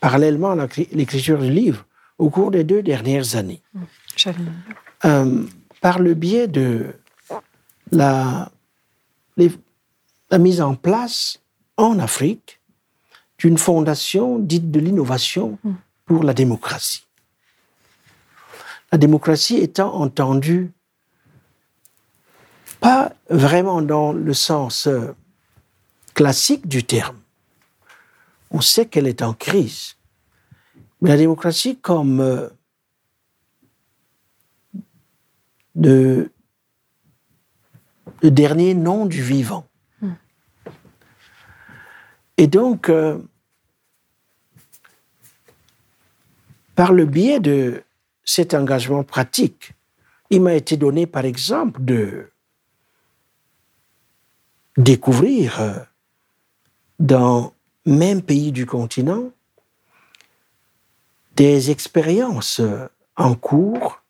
parallèlement 0.00 0.52
à 0.52 0.66
l'écriture 0.92 1.38
du 1.38 1.50
livre 1.50 1.86
au 2.18 2.28
cours 2.28 2.50
des 2.50 2.64
deux 2.64 2.82
dernières 2.82 3.36
années. 3.36 3.62
Mm. 3.72 3.82
Euh, 5.04 5.44
par 5.80 5.98
le 5.98 6.14
biais 6.14 6.48
de 6.48 6.94
la, 7.90 8.50
la 9.36 10.38
mise 10.38 10.60
en 10.60 10.74
place 10.74 11.40
en 11.76 11.98
Afrique 11.98 12.60
d'une 13.38 13.58
fondation 13.58 14.38
dite 14.38 14.70
de 14.70 14.80
l'innovation 14.80 15.58
hmm. 15.62 15.74
pour 16.06 16.24
la 16.24 16.32
démocratie. 16.32 17.04
La 18.92 18.98
démocratie 18.98 19.58
étant 19.58 19.92
entendue 19.94 20.72
pas 22.80 23.12
vraiment 23.28 23.82
dans 23.82 24.12
le 24.12 24.34
sens 24.34 24.86
euh, 24.86 25.14
classique 26.14 26.68
du 26.68 26.84
terme. 26.84 27.18
On 28.50 28.60
sait 28.60 28.86
qu'elle 28.86 29.06
est 29.06 29.22
en 29.22 29.34
crise. 29.34 29.96
Mais 31.00 31.10
la 31.10 31.16
démocratie 31.16 31.76
comme 31.76 32.20
euh, 32.20 32.48
de, 35.84 36.30
le 38.22 38.30
dernier 38.30 38.74
nom 38.74 39.06
du 39.06 39.22
vivant. 39.22 39.66
Hmm. 40.00 40.12
Et 42.38 42.46
donc, 42.46 42.88
euh, 42.88 43.18
par 46.74 46.92
le 46.92 47.04
biais 47.04 47.40
de 47.40 47.82
cet 48.24 48.54
engagement 48.54 49.04
pratique, 49.04 49.72
il 50.30 50.40
m'a 50.40 50.54
été 50.54 50.76
donné, 50.76 51.06
par 51.06 51.24
exemple, 51.24 51.84
de 51.84 52.30
découvrir 54.76 55.60
euh, 55.60 55.78
dans 56.98 57.52
même 57.86 58.22
pays 58.22 58.52
du 58.52 58.66
continent 58.66 59.30
des 61.36 61.70
expériences 61.70 62.60
euh, 62.60 62.88
en 63.16 63.34
cours 63.34 64.03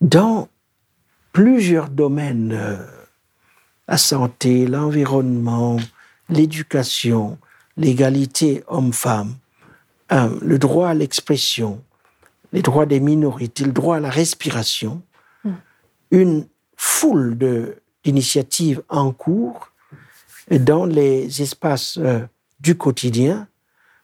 dans 0.00 0.48
plusieurs 1.32 1.88
domaines, 1.88 2.52
euh, 2.52 2.76
la 3.86 3.98
santé, 3.98 4.66
l'environnement, 4.66 5.78
l'éducation, 6.28 7.38
l'égalité 7.76 8.64
homme-femme, 8.68 9.34
euh, 10.12 10.38
le 10.40 10.58
droit 10.58 10.88
à 10.88 10.94
l'expression, 10.94 11.82
les 12.52 12.62
droits 12.62 12.86
des 12.86 13.00
minorités, 13.00 13.64
le 13.64 13.72
droit 13.72 13.96
à 13.96 14.00
la 14.00 14.10
respiration, 14.10 15.02
hmm. 15.44 15.52
une 16.10 16.46
foule 16.76 17.36
d'initiatives 18.04 18.82
en 18.88 19.12
cours 19.12 19.72
dans 20.50 20.86
les 20.86 21.42
espaces 21.42 21.98
euh, 21.98 22.20
du 22.60 22.76
quotidien 22.76 23.48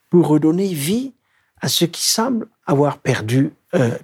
pour 0.09 0.27
redonner 0.27 0.73
vie 0.73 1.13
à 1.61 1.67
ce 1.67 1.85
qui 1.85 2.05
semble 2.05 2.47
avoir 2.65 2.99
perdu 2.99 3.51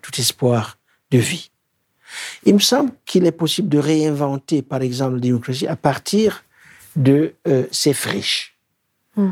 tout 0.02 0.20
espoir 0.20 0.78
de 1.12 1.20
vie. 1.20 1.51
Il 2.44 2.56
me 2.56 2.60
semble 2.60 2.92
qu'il 3.06 3.26
est 3.26 3.32
possible 3.32 3.70
de 3.70 3.78
réinventer, 3.78 4.62
par 4.62 4.82
exemple, 4.82 5.16
la 5.16 5.20
démocratie 5.22 5.68
à 5.68 5.76
partir 5.76 6.44
de 6.96 7.34
euh, 7.48 7.66
ces 7.72 7.94
friches. 7.94 8.58
Hmm. 9.16 9.32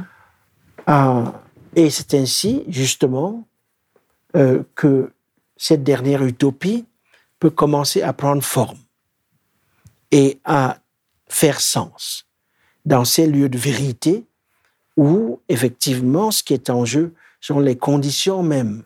Ah, 0.86 1.42
et 1.76 1.90
c'est 1.90 2.14
ainsi, 2.14 2.64
justement, 2.68 3.48
euh, 4.36 4.64
que 4.76 5.12
cette 5.58 5.84
dernière 5.84 6.24
utopie 6.24 6.86
peut 7.40 7.50
commencer 7.50 8.02
à 8.02 8.14
prendre 8.14 8.44
forme 8.44 8.78
et 10.12 10.40
à 10.46 10.80
faire 11.28 11.62
sens 11.62 12.26
dans 12.86 13.06
ces 13.06 13.28
lieux 13.28 13.50
de 13.50 13.58
vérité 13.58 14.26
où, 14.98 15.40
effectivement, 15.48 16.32
ce 16.32 16.44
qui 16.44 16.54
est 16.54 16.70
en 16.70 16.86
jeu 16.86 17.14
sont 17.40 17.60
les 17.60 17.78
conditions 17.78 18.44
mêmes 18.44 18.84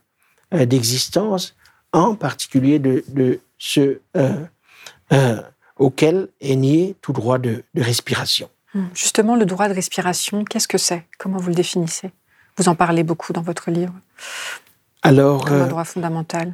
euh, 0.53 0.65
d'existence, 0.65 1.55
en 1.91 2.15
particulier 2.15 2.79
de, 2.79 3.03
de 3.07 3.39
ce 3.63 4.01
euh, 4.17 4.45
euh, 5.13 5.41
auquel 5.77 6.27
est 6.41 6.55
nié 6.57 6.97
tout 7.01 7.13
droit 7.13 7.37
de, 7.37 7.63
respiration. 7.77 8.49
Hmm. 8.73 8.87
Justement, 8.93 9.37
le 9.37 9.45
droit 9.45 9.69
de 9.69 9.73
respiration, 9.73 10.43
qu'est-ce 10.43 10.67
que 10.67 10.77
c'est? 10.77 11.05
Comment 11.17 11.37
vous 11.37 11.47
le 11.47 11.55
définissez? 11.55 12.11
Vous 12.57 12.67
en 12.67 12.75
parlez 12.75 13.03
beaucoup 13.03 13.31
dans 13.31 13.41
votre 13.41 13.71
livre. 13.71 13.93
Alors, 15.01 15.47
un 15.47 15.61
euh, 15.61 15.67
droit 15.67 15.85
fondamental. 15.85 16.53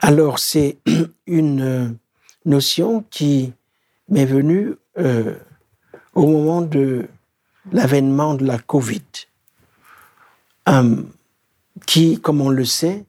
Alors, 0.00 0.40
c'est 0.40 0.78
une 1.28 1.96
notion 2.44 3.04
qui 3.08 3.52
m'est 4.08 4.26
venue 4.26 4.74
au 6.14 6.26
moment 6.26 6.60
de 6.60 7.06
l'avènement 7.70 8.34
de 8.34 8.44
la 8.44 8.58
Covid, 8.58 9.02
qui, 11.86 12.20
comme 12.20 12.40
on 12.40 12.50
le 12.50 12.64
sait, 12.64 13.05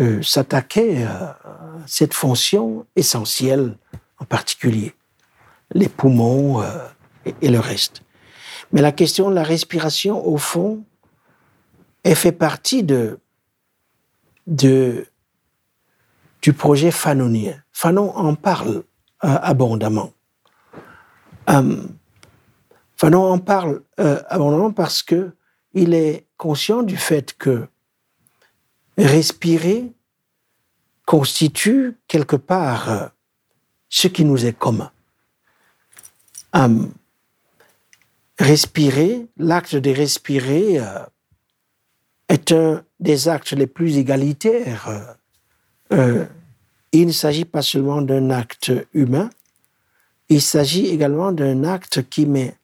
euh, 0.00 0.22
s'attaquait 0.22 1.02
à 1.04 1.38
cette 1.86 2.14
fonction 2.14 2.86
essentielle 2.96 3.76
en 4.18 4.24
particulier, 4.24 4.94
les 5.72 5.90
poumons 5.90 6.62
euh, 6.62 6.70
et, 7.42 7.48
le 7.50 7.58
reste. 7.58 8.02
Mais 8.72 8.80
la 8.80 8.92
question 8.92 9.28
de 9.28 9.34
la 9.34 9.42
respiration, 9.42 10.26
au 10.26 10.38
fond, 10.38 10.84
elle 12.02 12.16
fait 12.16 12.32
partie 12.32 12.82
de, 12.82 13.18
de, 14.46 15.06
du 16.40 16.54
projet 16.54 16.90
fanonien. 16.90 17.62
Fanon 17.70 18.16
en 18.16 18.34
parle 18.36 18.84
euh, 19.24 19.38
abondamment. 19.42 20.12
Fanon 22.96 23.32
en 23.32 23.38
parle 23.38 23.82
abondamment 23.98 24.72
parce 24.72 25.02
que 25.02 25.34
il 25.74 25.94
est 25.94 26.26
conscient 26.36 26.82
du 26.82 26.96
fait 26.96 27.36
que 27.36 27.66
respirer 28.98 29.92
constitue 31.06 31.96
quelque 32.06 32.36
part 32.36 33.10
ce 33.88 34.08
qui 34.08 34.24
nous 34.24 34.46
est 34.46 34.56
commun. 34.56 34.90
respirer, 38.38 39.26
l'acte 39.36 39.76
de 39.76 39.90
respirer 39.90 40.78
euh, 40.78 41.04
est 42.28 42.52
un 42.52 42.84
des 42.98 43.28
actes 43.28 43.52
les 43.52 43.66
plus 43.66 43.98
égalitaires. 43.98 45.16
Euh, 45.92 46.24
il 46.92 47.06
ne 47.06 47.12
s'agit 47.12 47.44
pas 47.44 47.62
seulement 47.62 48.02
d'un 48.02 48.30
acte 48.30 48.72
humain, 48.94 49.30
il 50.28 50.40
s'agit 50.40 50.86
également 50.86 51.32
d'un 51.32 51.64
acte 51.64 52.08
qui 52.08 52.24
met 52.24 52.56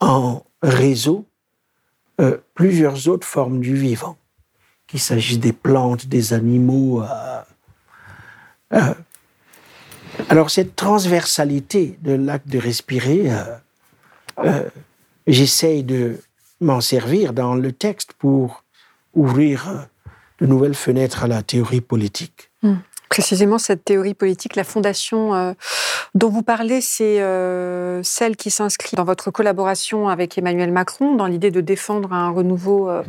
en 0.00 0.44
réseau 0.62 1.26
euh, 2.20 2.38
plusieurs 2.54 3.08
autres 3.08 3.26
formes 3.26 3.60
du 3.60 3.74
vivant, 3.74 4.16
qu'il 4.86 5.00
s'agisse 5.00 5.38
des 5.38 5.52
plantes, 5.52 6.06
des 6.06 6.32
animaux. 6.32 7.02
Euh, 7.02 7.42
euh. 8.72 8.94
alors 10.28 10.50
cette 10.50 10.76
transversalité 10.76 11.98
de 12.02 12.12
l'acte 12.12 12.48
de 12.48 12.58
respirer, 12.58 13.30
j'essaye 15.26 15.84
de 15.84 16.20
m'en 16.60 16.80
servir 16.80 17.32
dans 17.32 17.54
le 17.54 17.72
texte 17.72 18.12
pour 18.14 18.64
ouvrir 19.14 19.86
de 20.40 20.46
nouvelles 20.46 20.74
fenêtres 20.74 21.24
à 21.24 21.28
la 21.28 21.42
théorie 21.42 21.80
politique. 21.80 22.50
Précisément, 23.14 23.58
cette 23.58 23.84
théorie 23.84 24.14
politique, 24.14 24.56
la 24.56 24.64
fondation 24.64 25.36
euh, 25.36 25.52
dont 26.16 26.30
vous 26.30 26.42
parlez, 26.42 26.80
c'est 26.80 27.22
euh, 27.22 28.02
celle 28.02 28.34
qui 28.34 28.50
s'inscrit 28.50 28.96
dans 28.96 29.04
votre 29.04 29.30
collaboration 29.30 30.08
avec 30.08 30.36
Emmanuel 30.36 30.72
Macron, 30.72 31.14
dans 31.14 31.28
l'idée 31.28 31.52
de 31.52 31.60
défendre 31.60 32.12
un 32.12 32.30
renouveau 32.30 32.88
euh, 32.88 33.04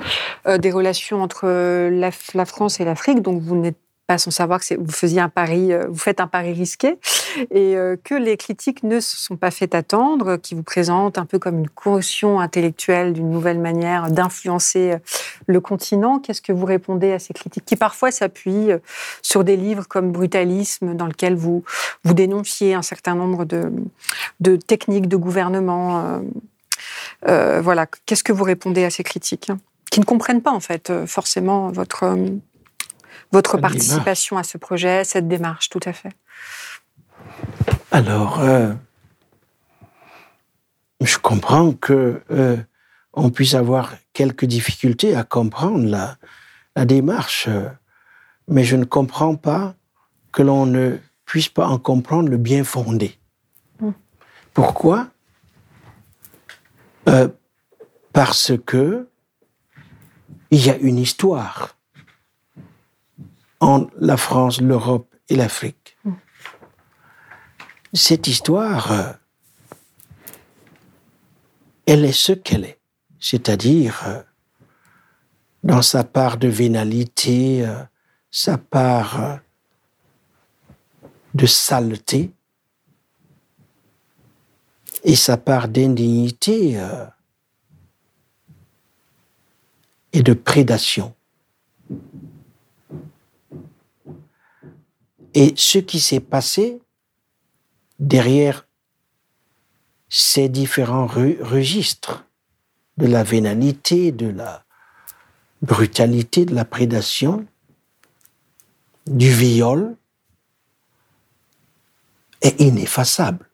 des 0.59 0.69
relations 0.69 1.23
entre 1.23 1.47
la, 1.89 2.11
la 2.35 2.45
France 2.45 2.79
et 2.79 2.85
l'Afrique. 2.85 3.23
Donc, 3.23 3.41
vous 3.41 3.55
n'êtes 3.55 3.79
pas 4.07 4.17
sans 4.17 4.31
savoir 4.31 4.59
que 4.59 4.75
vous 4.75 4.91
faisiez 4.91 5.19
un 5.19 5.29
pari, 5.29 5.73
euh, 5.73 5.87
vous 5.89 5.97
faites 5.97 6.19
un 6.19 6.27
pari 6.27 6.53
risqué, 6.53 6.97
et 7.51 7.75
euh, 7.75 7.95
que 8.01 8.13
les 8.13 8.37
critiques 8.37 8.83
ne 8.83 8.99
se 8.99 9.17
sont 9.17 9.35
pas 9.35 9.51
fait 9.51 9.73
attendre, 9.73 10.37
qui 10.37 10.53
vous 10.53 10.63
présentent 10.63 11.17
un 11.17 11.25
peu 11.25 11.39
comme 11.39 11.59
une 11.59 11.69
caution 11.69 12.39
intellectuelle 12.39 13.13
d'une 13.13 13.31
nouvelle 13.31 13.59
manière 13.59 14.11
d'influencer 14.11 14.91
euh, 14.91 14.97
le 15.47 15.59
continent. 15.59 16.19
Qu'est-ce 16.19 16.41
que 16.41 16.51
vous 16.51 16.65
répondez 16.65 17.13
à 17.13 17.19
ces 17.19 17.33
critiques 17.33 17.65
qui 17.65 17.75
parfois 17.75 18.11
s'appuient 18.11 18.69
sur 19.21 19.43
des 19.43 19.57
livres 19.57 19.87
comme 19.87 20.11
Brutalisme, 20.11 20.95
dans 20.95 21.07
lequel 21.07 21.35
vous, 21.35 21.63
vous 22.03 22.13
dénonciez 22.13 22.73
un 22.73 22.81
certain 22.81 23.15
nombre 23.15 23.45
de, 23.45 23.71
de 24.39 24.55
techniques 24.55 25.07
de 25.07 25.17
gouvernement 25.17 26.21
Voilà, 27.23 27.87
qu'est-ce 28.05 28.23
que 28.23 28.33
vous 28.33 28.43
répondez 28.43 28.83
à 28.83 28.89
ces 28.89 29.03
critiques 29.03 29.51
qui 29.91 29.99
ne 29.99 30.05
comprennent 30.05 30.41
pas 30.41 30.51
en 30.51 30.59
fait 30.59 30.91
forcément 31.05 31.69
votre 31.69 32.15
votre 33.35 33.57
participation 33.57 34.37
à 34.37 34.43
ce 34.43 34.57
projet, 34.57 35.03
cette 35.03 35.27
démarche, 35.27 35.69
tout 35.69 35.81
à 35.83 35.91
fait. 35.91 36.13
Alors, 37.91 38.39
euh, 38.39 38.73
je 41.01 41.17
comprends 41.17 41.73
que 41.73 42.21
euh, 42.31 42.55
on 43.11 43.29
puisse 43.31 43.53
avoir 43.53 43.93
quelques 44.13 44.45
difficultés 44.45 45.17
à 45.17 45.25
comprendre 45.25 45.85
la, 45.85 46.15
la 46.77 46.85
démarche, 46.85 47.49
euh, 47.49 47.67
mais 48.47 48.63
je 48.63 48.77
ne 48.77 48.85
comprends 48.85 49.35
pas 49.35 49.75
que 50.31 50.41
l'on 50.41 50.65
ne 50.65 50.97
puisse 51.25 51.49
pas 51.49 51.67
en 51.67 51.77
comprendre 51.77 52.29
le 52.29 52.37
bien 52.37 52.63
fondé. 52.63 53.19
Hmm. 53.81 53.91
Pourquoi? 54.53 55.07
Parce 58.13 58.53
que 58.65 59.09
il 60.51 60.65
y 60.65 60.69
a 60.69 60.77
une 60.77 60.97
histoire 60.97 61.75
la 63.97 64.17
France, 64.17 64.61
l'Europe 64.61 65.13
et 65.29 65.35
l'Afrique. 65.35 65.97
Cette 67.93 68.27
histoire, 68.27 68.91
euh, 68.91 69.11
elle 71.85 72.03
est 72.05 72.11
ce 72.11 72.33
qu'elle 72.33 72.65
est, 72.65 72.79
c'est-à-dire 73.19 74.03
euh, 74.05 74.21
dans 75.63 75.81
sa 75.81 76.03
part 76.03 76.37
de 76.37 76.47
vénalité, 76.47 77.65
euh, 77.65 77.81
sa 78.31 78.57
part 78.57 79.39
de 81.33 81.45
saleté 81.45 82.31
et 85.03 85.15
sa 85.15 85.37
part 85.37 85.69
d'indignité 85.69 86.81
et 90.11 90.23
de 90.23 90.33
prédation. 90.33 91.14
Et 95.35 95.53
ce 95.57 95.79
qui 95.79 95.99
s'est 95.99 96.21
passé 96.21 96.81
derrière 97.99 98.67
ces 100.07 100.47
différents 100.47 101.07
registres 101.07 102.25
de 102.97 103.05
la 103.05 103.23
vénalité, 103.23 104.13
de 104.13 104.27
la 104.27 104.63
brutalité, 105.61 106.45
de 106.45 106.55
la 106.55 106.63
prédation, 106.63 107.45
du 109.07 109.29
viol, 109.29 109.97
est 112.41 112.61
ineffaçable. 112.61 113.49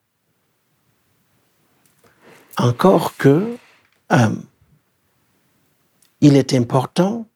Encore 2.58 3.18
que 3.18 3.58
euh, 4.12 4.36
il 6.20 6.36
est 6.36 6.54
important 6.54 7.28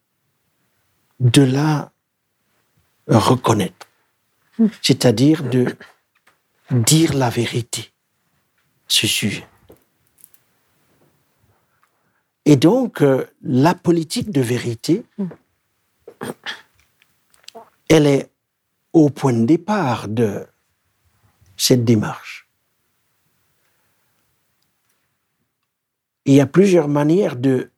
de 1.20 1.42
la 1.42 1.92
reconnaître 3.08 3.85
c'est-à-dire 4.82 5.44
de 5.44 5.76
dire 6.72 7.14
la 7.14 7.30
vérité, 7.30 7.92
ce 8.88 9.08
sujet. 9.08 9.48
Et 12.46 12.56
donc, 12.56 13.02
euh, 13.02 13.26
la 13.42 13.74
politique 13.74 14.32
de 14.32 14.42
vérité, 14.42 15.04
elle 17.90 18.06
est 18.06 18.30
au 18.94 19.10
point 19.10 19.34
de 19.34 19.46
départ 19.46 20.08
de 20.08 20.46
cette 21.58 21.84
démarche. 21.84 22.48
Il 26.26 26.34
y 26.34 26.42
a 26.42 26.48
plusieurs 26.48 26.88
manières 26.88 27.36
de 27.36 27.72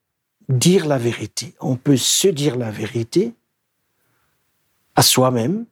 dire 0.50 0.86
la 0.86 0.98
vérité. 0.98 1.54
On 1.60 1.76
peut 1.76 1.98
se 1.98 2.28
dire 2.28 2.56
la 2.56 2.72
vérité 2.72 3.34
à 4.96 5.02
soi-même, 5.02 5.66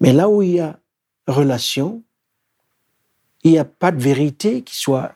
mais 0.00 0.12
là 0.12 0.28
où 0.28 0.42
il 0.42 0.52
y 0.52 0.60
a 0.60 0.78
relation, 1.26 2.02
il 3.42 3.52
n'y 3.52 3.58
a 3.58 3.64
pas 3.64 3.92
de 3.92 4.02
vérité 4.02 4.62
qui 4.62 4.76
soit 4.76 5.14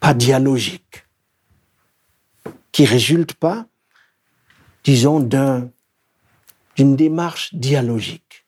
pas 0.00 0.14
dialogique, 0.14 1.06
qui 2.72 2.84
résulte 2.84 3.34
pas, 3.34 3.66
disons, 4.84 5.20
d'un, 5.20 5.70
d'une 6.76 6.96
démarche 6.96 7.54
dialogique. 7.54 8.46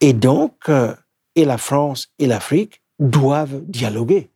Et 0.00 0.12
donc, 0.12 0.68
euh, 0.68 0.94
et 1.34 1.44
la 1.44 1.58
France 1.58 2.12
et 2.18 2.26
l'Afrique 2.26 2.82
doivent 2.98 3.62
dialoguer. 3.64 4.30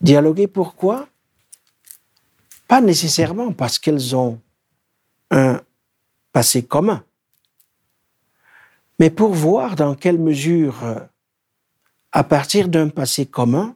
Dialoguer 0.00 0.48
pourquoi? 0.48 1.08
Pas 2.70 2.80
nécessairement 2.80 3.52
parce 3.52 3.80
qu'elles 3.80 4.14
ont 4.14 4.40
un 5.32 5.60
passé 6.30 6.64
commun, 6.64 7.04
mais 9.00 9.10
pour 9.10 9.34
voir 9.34 9.74
dans 9.74 9.96
quelle 9.96 10.20
mesure, 10.20 10.84
euh, 10.84 11.00
à 12.12 12.22
partir 12.22 12.68
d'un 12.68 12.88
passé 12.88 13.26
commun, 13.26 13.74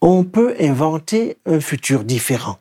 on 0.00 0.24
peut 0.24 0.56
inventer 0.58 1.36
un 1.44 1.60
futur 1.60 2.02
différent. 2.02 2.58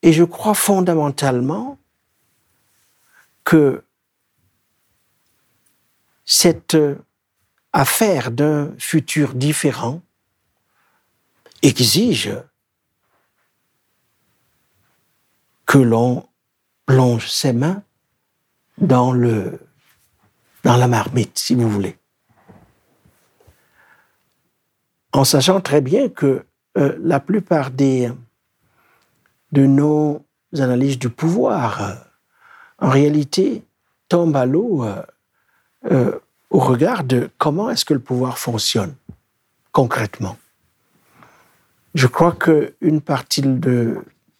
Et 0.00 0.14
je 0.14 0.24
crois 0.24 0.54
fondamentalement 0.54 1.78
que 3.44 3.84
cette 6.24 6.78
affaire 7.74 8.30
d'un 8.30 8.74
futur 8.78 9.34
différent 9.34 10.00
exige 11.66 12.30
que 15.66 15.78
l'on 15.78 16.26
plonge 16.86 17.28
ses 17.28 17.52
mains 17.52 17.82
dans 18.78 19.12
la 19.12 20.88
marmite, 20.88 21.38
si 21.38 21.54
vous 21.54 21.68
voulez. 21.68 21.98
En 25.12 25.24
sachant 25.24 25.60
très 25.60 25.80
bien 25.80 26.08
que 26.08 26.44
euh, 26.78 26.96
la 27.00 27.20
plupart 27.20 27.70
de 27.70 28.12
nos 29.52 30.24
analyses 30.52 30.98
du 30.98 31.08
pouvoir, 31.08 31.82
euh, 31.82 31.94
en 32.78 32.90
réalité, 32.90 33.64
tombent 34.08 34.36
à 34.36 34.46
l'eau 34.46 34.84
euh, 35.90 36.18
au 36.50 36.58
regard 36.60 37.02
de 37.02 37.30
comment 37.38 37.70
est-ce 37.70 37.84
que 37.84 37.94
le 37.94 38.00
pouvoir 38.00 38.38
fonctionne 38.38 38.94
concrètement. 39.72 40.36
Je 41.96 42.06
crois 42.06 42.32
qu'une 42.32 43.00
partie 43.00 43.40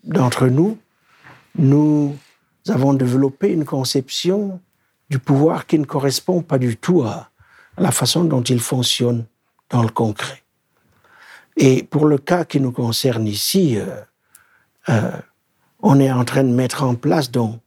d'entre 0.04 0.48
nous, 0.48 0.76
nous 1.56 2.14
avons 2.68 2.92
développé 2.92 3.48
une 3.48 3.64
conception 3.64 4.60
du 5.08 5.18
pouvoir 5.18 5.66
qui 5.66 5.78
ne 5.78 5.86
correspond 5.86 6.42
pas 6.42 6.58
du 6.58 6.76
tout 6.76 7.02
à, 7.02 7.30
la 7.78 7.92
façon 7.92 8.24
dont 8.24 8.42
il 8.42 8.60
fonctionne 8.60 9.24
dans 9.70 9.82
le 9.82 9.88
concret. 9.88 10.42
Et 11.56 11.82
pour 11.82 12.04
le 12.04 12.18
cas 12.18 12.44
qui 12.44 12.60
nous 12.60 12.72
concerne 12.72 13.26
ici, 13.26 13.78
euh, 13.78 13.86
euh, 14.90 15.16
on 15.80 15.98
est 15.98 16.12
en 16.12 16.26
train 16.26 16.44
de 16.44 16.52
mettre 16.52 16.82
en 16.82 16.94
place 16.94 17.30
donc 17.30 17.58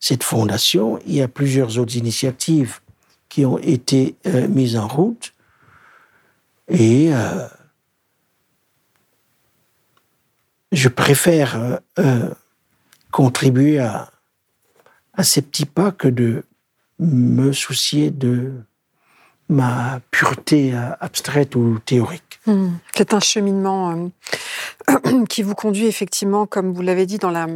cette 0.00 0.22
fondation, 0.22 0.98
il 1.06 1.16
y 1.16 1.22
a 1.22 1.28
plusieurs 1.28 1.78
autres 1.78 1.96
initiatives 1.96 2.80
qui 3.28 3.44
ont 3.44 3.58
été 3.58 4.16
euh, 4.24 4.48
mises 4.48 4.78
en 4.78 4.88
route. 4.88 5.34
Et 6.68 7.12
euh, 7.12 7.46
je 10.74 10.88
préfère 10.88 11.80
euh, 11.98 12.30
contribuer 13.10 13.78
à, 13.78 14.10
ces 15.22 15.42
petits 15.42 15.66
pas 15.66 15.92
que 15.92 16.08
de 16.08 16.44
me 16.98 17.52
soucier 17.52 18.10
de 18.10 18.52
ma 19.48 20.00
pureté 20.10 20.74
abstraite 21.00 21.54
ou 21.54 21.78
théorique. 21.84 22.40
Hmm. 22.46 22.72
C'est 22.94 23.14
un 23.14 23.20
cheminement 23.20 24.10
qui 25.28 25.42
vous 25.42 25.54
conduit 25.54 25.86
effectivement, 25.86 26.46
comme 26.46 26.72
vous 26.72 26.82
l'avez 26.82 27.06
dit, 27.06 27.18
dans 27.18 27.30
la, 27.30 27.46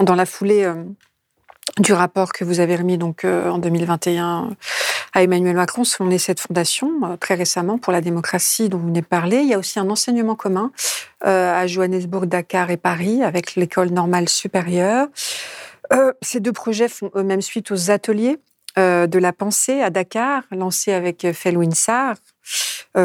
dans 0.00 0.16
la 0.16 0.26
foulée 0.26 0.72
du 1.78 1.92
rapport 1.92 2.32
que 2.32 2.44
vous 2.44 2.60
avez 2.60 2.76
remis 2.76 2.98
donc 2.98 3.24
euh, 3.24 3.48
en 3.50 3.58
2021 3.58 4.50
à 5.12 5.22
Emmanuel 5.22 5.56
Macron, 5.56 5.82
on 6.00 6.10
est 6.10 6.18
cette 6.18 6.40
fondation 6.40 6.90
euh, 7.04 7.16
très 7.16 7.34
récemment 7.34 7.78
pour 7.78 7.92
la 7.92 8.00
démocratie 8.00 8.68
dont 8.68 8.78
vous 8.78 8.88
venez 8.88 9.00
de 9.00 9.06
parler. 9.06 9.38
Il 9.38 9.48
y 9.48 9.54
a 9.54 9.58
aussi 9.58 9.78
un 9.78 9.88
enseignement 9.90 10.34
commun 10.34 10.72
euh, 11.24 11.54
à 11.54 11.66
Johannesburg, 11.66 12.26
Dakar 12.26 12.70
et 12.70 12.76
Paris 12.76 13.22
avec 13.22 13.54
l'école 13.54 13.90
normale 13.90 14.28
supérieure. 14.28 15.08
ces 16.22 16.40
deux 16.40 16.52
projets 16.52 16.88
font 16.88 17.10
eux-mêmes 17.14 17.42
suite 17.42 17.70
aux 17.70 17.90
ateliers 17.90 18.38
de 18.76 19.18
la 19.18 19.32
pensée 19.32 19.80
à 19.80 19.88
Dakar, 19.88 20.42
lancés 20.50 20.92
avec 20.92 21.26
Felwin 21.32 21.70
Sarr, 21.70 22.16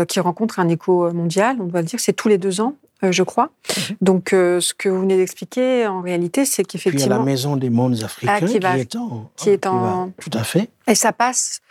qui 0.08 0.20
rencontre 0.20 0.60
un 0.60 0.68
écho 0.68 1.14
mondial, 1.14 1.58
on 1.62 1.66
doit 1.66 1.80
le 1.80 1.86
dire, 1.86 2.00
c'est 2.00 2.12
tous 2.12 2.28
les 2.28 2.38
deux 2.38 2.60
ans 2.60 2.76
euh, 2.81 2.81
je 3.10 3.24
crois. 3.24 3.50
Mhm. 3.70 3.96
Donc, 4.02 4.34
euh, 4.34 4.60
ce 4.60 4.74
que 4.74 4.90
vous 4.90 5.02
venez 5.02 5.18
d'expliquer, 5.18 5.88
en 5.88 6.02
réalité, 6.02 6.46
c'est 6.46 6.64
qu'effectivement... 6.64 7.06
Il 7.06 7.10
y 7.10 7.14
a 7.14 7.18
la 7.18 7.24
Maison 7.24 7.56
des 7.58 7.70
mondes 7.70 8.04
africains 8.04 8.40
ah, 8.42 8.46
qui, 8.46 8.58
est 8.58 8.96
en... 8.96 9.32
Qui 9.36 9.50
est 9.50 9.66
en... 9.66 10.12
tout 10.20 10.30
à 10.34 10.44
fait. 10.44 10.70
Et 10.88 10.96
ça 10.96 11.12
passe... 11.12 11.62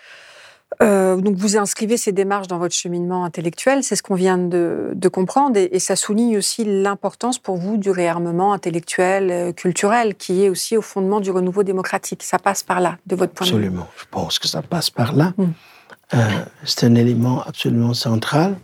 Euh, 0.83 1.17
donc, 1.17 1.37
vous 1.37 1.57
inscrivez 1.57 1.97
ces 1.97 2.13
démarches 2.13 2.47
dans 2.47 2.59
votre 2.59 2.75
cheminement 2.75 3.25
intellectuel, 3.25 3.83
c'est 3.83 3.97
ce 3.97 4.03
qu'on 4.05 4.15
vient 4.15 4.39
de, 4.39 5.09
comprendre, 5.13 5.59
et, 5.59 5.79
ça 5.81 5.97
souligne 5.97 6.39
aussi 6.39 6.65
l'importance 6.65 7.39
pour 7.39 7.57
vous 7.57 7.77
du 7.77 7.91
réarmement 7.91 8.53
intellectuel, 8.53 9.53
culturel, 9.55 10.15
qui 10.15 10.45
est 10.45 10.49
aussi 10.49 10.77
au 10.77 10.83
fondement 10.83 11.21
du 11.21 11.33
renouveau 11.33 11.65
démocratique. 11.65 12.23
Ça 12.23 12.39
passe 12.39 12.63
par 12.63 12.81
là, 12.81 12.99
de 13.07 13.17
votre 13.17 13.33
point 13.33 13.47
de 13.47 13.51
vue. 13.51 13.57
Absolument, 13.59 13.89
je 13.99 14.05
pense 14.11 14.39
que 14.39 14.47
ça 14.47 14.63
passe 14.63 14.91
par 14.91 15.13
là. 15.13 15.35
Hmm. 15.37 15.51
c'est 16.65 16.87
un 16.87 16.95
élément 16.95 17.43
absolument 17.43 17.93
central 17.93 18.57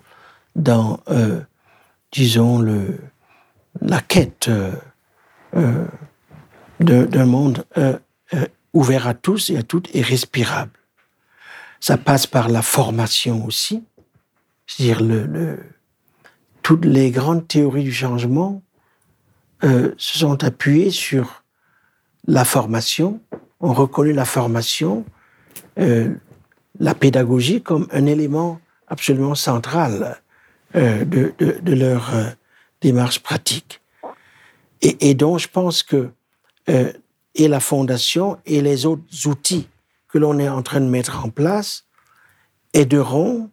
dans 0.55 1.01
disons, 2.12 2.59
le, 2.59 2.98
la 3.80 4.00
quête 4.00 4.48
euh, 4.48 4.72
euh, 5.54 5.86
d'un 6.80 7.26
monde 7.26 7.64
euh, 7.78 7.98
ouvert 8.72 9.07
à 9.07 9.14
tous 9.14 9.50
et 9.50 9.57
à 9.57 9.62
toutes 9.62 9.94
et 9.94 10.02
respirable. 10.02 10.72
Ça 11.80 11.96
passe 11.96 12.26
par 12.26 12.48
la 12.48 12.62
formation 12.62 13.44
aussi, 13.44 13.84
c'est-à-dire 14.66 15.02
le, 15.02 15.59
toutes 16.62 16.84
les 16.84 17.11
grandes 17.11 17.46
théories 17.46 17.84
du 17.84 17.92
changement 17.92 18.62
se 19.62 20.18
sont 20.18 20.44
appuyées 20.44 20.90
sur 20.90 21.44
la 22.26 22.44
formation. 22.44 23.20
On 23.61 23.72
reconnaît 23.72 24.12
la 24.12 24.24
formation, 24.24 25.04
la 25.76 26.94
pédagogie 26.94 27.62
comme 27.62 27.86
un 27.90 28.07
élément 28.07 28.61
absolument 28.88 29.34
central 29.34 30.20
euh, 30.77 31.07
de, 31.07 31.33
de, 31.39 31.74
leur 31.74 32.14
euh, 32.14 32.29
démarche 32.83 33.20
pratique. 33.20 33.81
Et, 34.83 35.09
et, 35.09 35.14
donc, 35.14 35.39
je 35.39 35.49
pense 35.49 35.83
que 35.83 36.11
euh, 36.68 36.93
et 37.35 37.49
la 37.49 37.61
fondation 37.61 38.39
et 38.45 38.61
les 38.61 38.85
autres 38.85 39.27
outils 39.27 39.68
que 40.09 40.18
l'on 40.18 40.39
est 40.39 40.51
en 40.51 40.62
train 40.62 40.81
de 40.81 40.87
mettre 40.87 41.24
en 41.24 41.31
place 41.31 41.87
aideront 42.74 43.51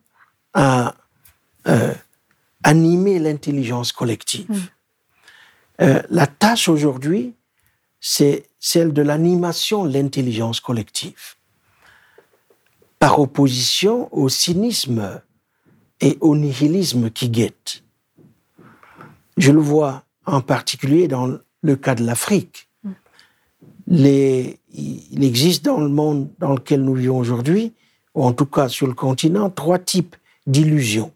à 0.53 0.95
animer 2.63 3.19
l'intelligence 3.19 3.93
collective. 3.93 4.69
Mm. 5.79 5.85
la 6.09 6.27
tâche 6.27 6.67
aujourd'hui, 6.67 7.33
c'est 8.01 8.49
celle 8.59 8.91
de 8.91 9.01
l'animation 9.01 9.85
de 9.85 9.93
l'intelligence 9.93 10.59
collective, 10.59 11.35
par 12.99 13.19
opposition 13.19 14.13
au 14.13 14.27
cynisme 14.27 15.21
et 16.03 16.17
au 16.19 16.35
nihilisme 16.35 17.09
qui 17.09 17.29
guette. 17.29 17.83
Je 19.37 19.53
le 19.53 19.61
vois 19.61 20.03
en 20.25 20.41
particulier 20.41 21.07
dans 21.07 21.39
le 21.61 21.75
cas 21.77 21.95
de 21.95 22.03
l'Afrique. 22.03 22.67
Il 23.87 25.23
existe 25.23 25.63
dans 25.63 25.79
le 25.79 25.87
monde 25.87 26.29
dans 26.39 26.53
lequel 26.53 26.83
nous 26.83 26.93
vivons 26.93 27.17
aujourd'hui, 27.17 27.73
ou 28.15 28.25
en 28.25 28.33
tout 28.33 28.45
cas 28.45 28.67
sur 28.67 28.85
le 28.85 28.93
continent, 28.93 29.49
trois 29.49 29.79
types 29.79 30.17
d'illusions. 30.45 31.13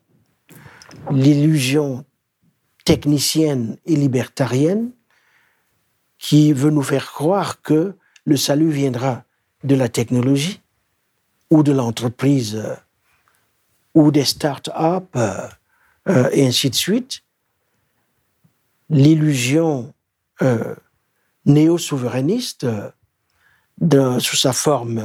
L'illusion 1.11 2.05
technicienne 2.85 3.77
et 3.85 3.95
libertarienne, 3.97 4.91
qui 6.17 6.53
veut 6.53 6.71
nous 6.71 6.81
faire 6.81 7.11
croire 7.11 7.61
que 7.61 7.93
le 8.23 8.37
salut 8.37 8.69
viendra 8.69 9.25
de 9.65 9.75
la 9.75 9.89
technologie 9.89 10.61
ou 11.51 11.61
de 11.61 11.73
l'entreprise 11.73 12.63
ou 13.97 14.11
des 14.11 14.25
start-up 14.25 15.07
euh, 15.15 15.47
euh, 16.07 16.29
et 16.31 16.45
ainsi 16.45 16.69
de 16.69 16.75
suite, 16.75 17.23
l'illusion 18.91 19.91
euh, 20.43 20.75
néo-souverainiste 21.45 22.67
sous 24.19 24.35
sa 24.35 24.53
forme 24.53 25.03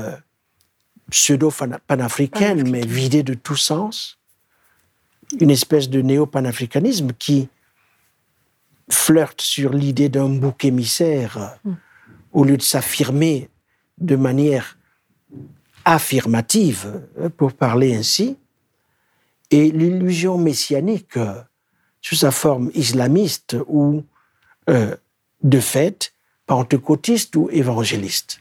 pseudo-panafricaine, 1.10 2.68
mais 2.68 2.84
vidée 2.84 3.22
de 3.22 3.32
tout 3.32 3.56
sens, 3.56 4.18
une 5.40 5.50
espèce 5.50 5.88
de 5.88 6.02
néo-panafricanisme 6.02 7.12
qui 7.18 7.48
flirte 8.90 9.40
sur 9.40 9.72
l'idée 9.72 10.10
d'un 10.10 10.28
bouc 10.28 10.66
émissaire 10.66 11.56
hmm. 11.64 11.72
au 12.32 12.44
lieu 12.44 12.58
de 12.58 12.62
s'affirmer 12.62 13.48
de 13.96 14.16
manière 14.16 14.76
affirmative, 15.86 17.08
pour 17.38 17.54
parler 17.54 17.94
ainsi, 17.94 18.36
et 19.52 19.70
l'illusion 19.70 20.38
messianique 20.38 21.16
euh, 21.16 21.40
sous 22.00 22.16
sa 22.16 22.30
forme 22.30 22.70
islamiste 22.74 23.56
ou, 23.68 24.02
euh, 24.68 24.96
de 25.42 25.60
fait, 25.60 26.14
pentecôtiste 26.46 27.36
ou 27.36 27.48
évangéliste. 27.50 28.40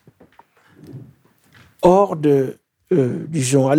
Hors 1.81 2.15
de, 2.15 2.57
euh, 2.93 3.25
disons, 3.27 3.69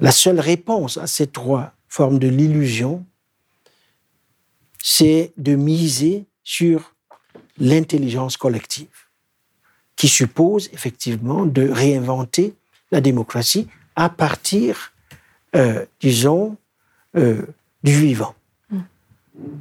la 0.00 0.10
seule 0.10 0.40
réponse 0.40 0.98
à 0.98 1.06
ces 1.06 1.28
trois 1.28 1.72
formes 1.88 2.18
de 2.18 2.28
l'illusion, 2.28 3.06
c'est 4.82 5.32
de 5.36 5.54
miser 5.54 6.26
sur 6.42 6.94
l'intelligence 7.58 8.36
collective, 8.36 9.08
qui 9.94 10.08
suppose 10.08 10.68
effectivement 10.72 11.46
de 11.46 11.68
réinventer 11.68 12.54
la 12.90 13.00
démocratie 13.00 13.68
à 13.96 14.10
partir, 14.10 14.92
euh, 15.56 15.84
disons, 16.00 16.56
euh, 17.16 17.46
du 17.82 17.92
vivant. 17.92 18.34
Mm. 18.70 18.78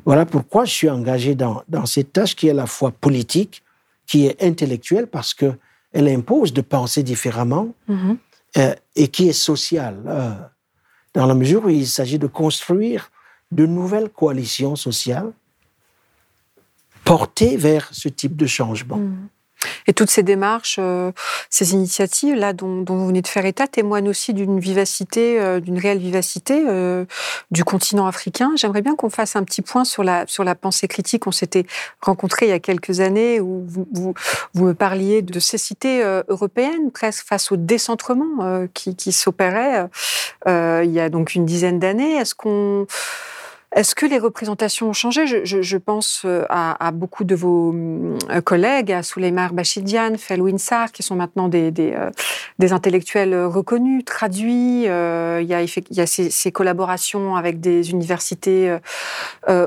Voilà 0.05 0.25
pourquoi 0.25 0.65
je 0.65 0.71
suis 0.71 0.89
engagé 0.89 1.36
dans, 1.36 1.63
dans, 1.69 1.86
cette 1.86 2.13
tâche 2.13 2.36
qui 2.36 2.47
est 2.47 2.51
à 2.51 2.55
la 2.55 2.67
fois 2.67 2.91
politique, 2.91 3.63
qui 4.05 4.27
est 4.27 4.43
intellectuelle, 4.43 5.07
parce 5.07 5.33
qu'elle 5.33 5.57
impose 5.93 6.53
de 6.53 6.61
penser 6.61 7.01
différemment, 7.01 7.73
mm-hmm. 7.89 8.17
euh, 8.57 8.75
et 8.95 9.07
qui 9.07 9.29
est 9.29 9.33
sociale, 9.33 9.97
dans 11.13 11.25
la 11.25 11.33
mesure 11.33 11.65
où 11.65 11.69
il 11.69 11.88
s'agit 11.88 12.19
de 12.19 12.27
construire 12.27 13.09
de 13.51 13.65
nouvelles 13.65 14.09
coalitions 14.09 14.75
sociales 14.75 15.31
portées 17.05 17.55
vers 17.55 17.88
ce 17.93 18.09
type 18.09 18.36
de 18.36 18.45
changement. 18.45 18.97
Mm. 18.97 19.29
Et 19.88 19.93
toutes 19.93 20.09
ces 20.09 20.23
démarches, 20.23 20.77
euh, 20.79 21.11
ces 21.49 21.73
initiatives 21.73 22.36
là 22.36 22.53
dont, 22.53 22.83
vous 22.88 23.07
venez 23.07 23.21
de 23.21 23.27
faire 23.27 23.45
état 23.45 23.67
témoignent 23.67 24.09
aussi 24.09 24.33
d'une 24.33 24.59
vivacité, 24.59 25.39
euh, 25.39 25.59
d'une 25.59 25.77
réelle 25.77 25.99
vivacité 25.99 26.65
euh, 26.67 27.05
du 27.51 27.63
continent 27.63 28.07
africain. 28.07 28.51
J'aimerais 28.55 28.81
bien 28.81 28.95
qu'on 28.95 29.09
fasse 29.09 29.36
un 29.36 29.43
petit 29.43 29.61
point 29.61 29.86
sur 29.86 30.03
la 30.03 30.25
sur 30.27 30.43
la 30.43 30.55
pensée 30.55 30.88
critique. 30.88 31.27
On 31.27 31.31
s'était 31.31 31.65
rencontrés 32.01 32.47
il 32.47 32.49
y 32.49 32.53
a 32.53 32.59
quelques 32.59 32.99
années 32.99 33.39
où 33.39 33.63
vous, 33.67 33.88
vous, 33.91 34.13
vous 34.53 34.65
me 34.65 34.73
parliez 34.73 35.21
de 35.21 35.39
ces 35.39 35.57
cités 35.57 36.03
européennes 36.27 36.91
presque 36.91 37.25
face 37.27 37.51
au 37.51 37.55
décentrement 37.55 38.67
qui, 38.73 38.95
qui 38.95 39.11
s'opérait 39.11 39.88
il 40.47 40.91
y 40.91 40.99
a 40.99 41.09
donc 41.09 41.36
une 41.36 41.45
dizaine 41.45 41.79
d'années. 41.79 42.15
Est-ce 42.15 42.36
qu'on 42.36 42.88
Est-ce 43.76 43.93
que 43.93 44.05
les 44.05 44.19
représentations 44.19 44.88
ont 44.88 44.93
changé? 44.93 45.26
Je, 45.43 45.78
pense 45.78 46.21
euh, 46.23 46.45
à, 46.49 46.91
beaucoup 46.93 47.26
de 47.26 47.36
vos 47.36 47.76
euh, 47.76 48.39
collègues, 48.39 48.93
à 48.93 49.03
Souleymar 49.03 49.51
Bachidian, 49.51 50.13
Felwin 50.17 50.57
Sarr, 50.57 50.93
qui 50.93 51.03
sont 51.03 51.15
maintenant 51.15 51.49
des, 51.49 51.71
des, 51.71 51.93
euh, 51.93 52.73
intellectuels 52.73 53.36
reconnus, 53.43 54.05
traduits. 54.05 54.84
il 54.84 54.88
y 54.88 54.88
a, 54.88 55.61
il 55.61 55.97
y 55.97 56.01
a 56.01 56.05
ces, 56.07 56.51
collaborations 56.53 57.36
avec 57.36 57.59
des 57.59 57.91
universités 57.91 58.78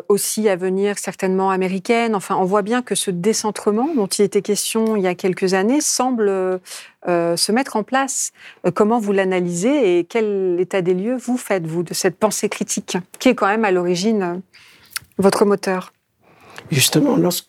aussi 0.08 0.48
à 0.48 0.56
venir, 0.56 0.98
certainement 0.98 1.50
américaines. 1.50 2.14
Enfin, 2.14 2.36
on 2.36 2.44
voit 2.44 2.62
bien 2.62 2.80
que 2.80 2.94
ce 2.94 3.10
décentrement 3.10 3.90
dont 3.94 4.06
il 4.06 4.22
était 4.22 4.42
question 4.42 4.96
il 4.96 5.02
y 5.02 5.06
a 5.06 5.14
quelques 5.14 5.52
années 5.52 5.82
semble 5.82 6.60
se 7.06 7.52
mettre 7.52 7.76
en 7.76 7.82
place. 7.82 8.32
comment 8.74 8.98
vous 8.98 9.12
l'analysez 9.12 9.98
et 9.98 10.04
quel 10.04 10.56
état 10.58 10.82
des 10.82 10.94
lieux 10.94 11.16
vous 11.16 11.36
faites-vous 11.36 11.82
de 11.82 11.94
cette 11.94 12.18
pensée 12.18 12.48
critique 12.48 12.98
qui 13.18 13.28
est 13.28 13.34
quand 13.34 13.46
même 13.46 13.64
à 13.64 13.70
l'origine 13.70 14.22
euh, 14.22 14.36
votre 15.18 15.44
moteur? 15.44 15.92
Justement, 16.70 17.16
lorsque 17.16 17.48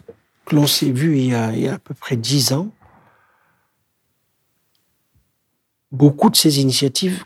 l'on 0.52 0.68
s'est 0.68 0.92
vu 0.92 1.18
il 1.18 1.26
y, 1.28 1.34
a, 1.34 1.74
à 1.74 1.80
peu 1.80 1.94
près 1.94 2.16
dix 2.16 2.54
ans, 2.54 2.70
beaucoup 5.92 6.30
de 6.30 6.36
ces 6.36 6.60
initiatives 6.60 7.24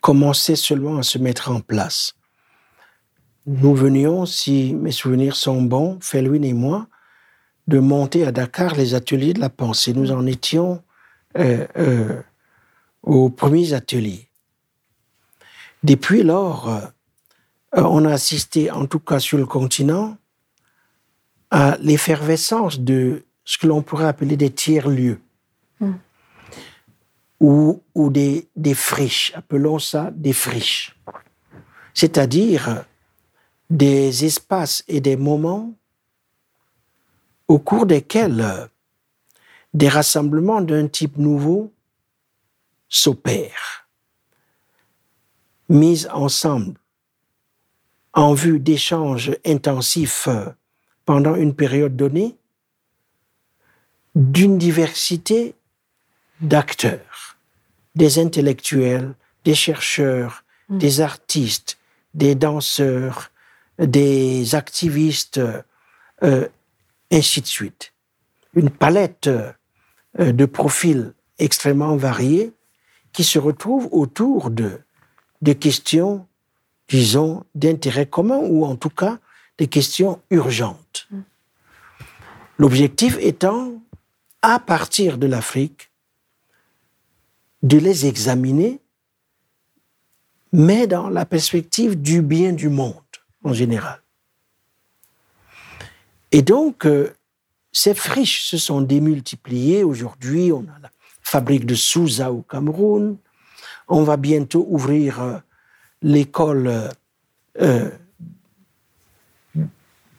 commençaient 0.00 0.56
seulement 0.56 0.98
à 0.98 1.02
se 1.02 1.18
mettre 1.18 1.50
en 1.50 1.60
place. 1.60 2.14
Nous 3.46 3.74
venions, 3.74 4.26
si 4.26 4.74
mes 4.74 4.92
souvenirs 4.92 5.36
sont 5.36 5.60
bons, 5.60 5.98
Felwin 6.00 6.44
et 6.44 6.52
moi, 6.52 6.86
de 7.66 7.78
monter 7.78 8.26
à 8.26 8.32
Dakar 8.32 8.74
les 8.74 8.94
ateliers 8.94 9.32
de 9.32 9.40
la 9.40 9.50
pensée. 9.50 9.92
Nous 9.92 10.12
en 10.12 10.26
étions 10.26 10.82
euh, 11.36 11.66
euh, 11.76 12.22
aux 13.02 13.28
premiers 13.28 13.72
ateliers. 13.72 14.28
Depuis 15.82 16.22
lors, 16.22 16.68
euh, 16.68 16.80
on 17.72 18.04
a 18.04 18.12
assisté, 18.12 18.70
en 18.70 18.86
tout 18.86 19.00
cas 19.00 19.18
sur 19.18 19.36
le 19.36 19.46
continent, 19.46 20.16
à 21.50 21.76
l'effervescence 21.80 22.80
de 22.80 23.24
ce 23.44 23.58
que 23.58 23.66
l'on 23.66 23.82
pourrait 23.82 24.06
appeler 24.06 24.36
des 24.36 24.50
tiers-lieux. 24.50 25.20
Hmm. 25.80 25.94
Ou, 27.40 27.82
des, 28.10 28.48
des 28.56 28.74
friches, 28.74 29.32
appelons 29.34 29.78
ça 29.78 30.10
des 30.14 30.32
friches. 30.32 30.96
C'est-à-dire 31.92 32.84
des 33.68 34.24
espaces 34.24 34.82
et 34.88 35.00
des 35.00 35.16
moments 35.16 35.74
au 37.48 37.58
cours 37.58 37.84
desquels 37.84 38.70
des 39.74 39.88
rassemblements 39.88 40.60
d'un 40.60 40.86
type 40.86 41.18
nouveau 41.18 41.72
s'opèrent, 42.88 43.88
mis 45.68 46.06
ensemble 46.06 46.78
en 48.12 48.32
vue 48.32 48.60
d'échanges 48.60 49.36
intensifs 49.44 50.28
pendant 51.04 51.34
une 51.34 51.54
période 51.54 51.96
donnée 51.96 52.36
d'une 54.14 54.58
diversité 54.58 55.56
d'acteurs, 56.40 57.36
des 57.96 58.20
intellectuels, 58.20 59.14
des 59.44 59.56
chercheurs, 59.56 60.44
mm. 60.68 60.78
des 60.78 61.00
artistes, 61.00 61.78
des 62.14 62.36
danseurs, 62.36 63.32
des 63.78 64.54
activistes, 64.54 65.40
euh, 66.22 66.48
ainsi 67.10 67.40
de 67.40 67.46
suite. 67.46 67.92
Une 68.54 68.70
palette 68.70 69.28
de 70.18 70.44
profils 70.44 71.12
extrêmement 71.38 71.96
variés 71.96 72.52
qui 73.12 73.24
se 73.24 73.38
retrouvent 73.38 73.88
autour 73.92 74.50
de, 74.50 74.80
de 75.42 75.52
questions 75.52 76.26
disons, 76.88 77.44
d'intérêt 77.54 78.06
commun 78.06 78.38
ou 78.38 78.64
en 78.64 78.76
tout 78.76 78.90
cas 78.90 79.18
des 79.58 79.66
questions 79.66 80.20
urgentes. 80.30 81.06
Mm. 81.10 81.20
L'objectif 82.58 83.16
étant, 83.20 83.82
à 84.42 84.58
partir 84.58 85.18
de 85.18 85.26
l'Afrique, 85.26 85.90
de 87.62 87.78
les 87.78 88.06
examiner, 88.06 88.80
mais 90.52 90.86
dans 90.86 91.08
la 91.08 91.24
perspective 91.24 92.00
du 92.00 92.22
bien 92.22 92.52
du 92.52 92.68
monde 92.68 92.94
en 93.42 93.52
général. 93.52 94.00
Et 96.30 96.42
donc, 96.42 96.86
euh, 96.86 97.12
ces 97.74 97.92
friches 97.92 98.44
se 98.44 98.56
sont 98.56 98.80
démultipliées. 98.80 99.82
Aujourd'hui, 99.82 100.52
on 100.52 100.60
a 100.60 100.78
la 100.80 100.90
fabrique 101.20 101.66
de 101.66 101.74
Souza 101.74 102.32
au 102.32 102.40
Cameroun. 102.40 103.18
On 103.88 104.04
va 104.04 104.16
bientôt 104.16 104.64
ouvrir 104.70 105.20
euh, 105.20 105.38
l'école 106.00 106.92
euh, 107.60 107.90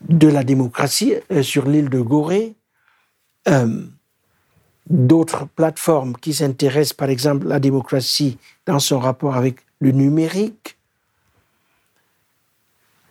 de 0.02 0.28
la 0.28 0.44
démocratie 0.44 1.16
euh, 1.32 1.42
sur 1.42 1.66
l'île 1.66 1.90
de 1.90 2.02
Gorée, 2.02 2.56
d'autres 4.90 5.46
plateformes 5.48 6.18
qui 6.18 6.34
s'intéressent 6.34 6.94
par 6.94 7.10
exemple 7.10 7.46
à 7.46 7.50
la 7.50 7.60
démocratie 7.60 8.38
dans 8.66 8.80
son 8.80 9.00
rapport 9.00 9.36
avec 9.36 9.58
le 9.80 9.92
numérique, 9.92 10.78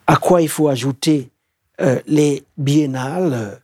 à 0.05 0.17
quoi 0.17 0.41
il 0.41 0.49
faut 0.49 0.67
ajouter 0.67 1.29
les 2.05 2.43
biennales, 2.57 3.61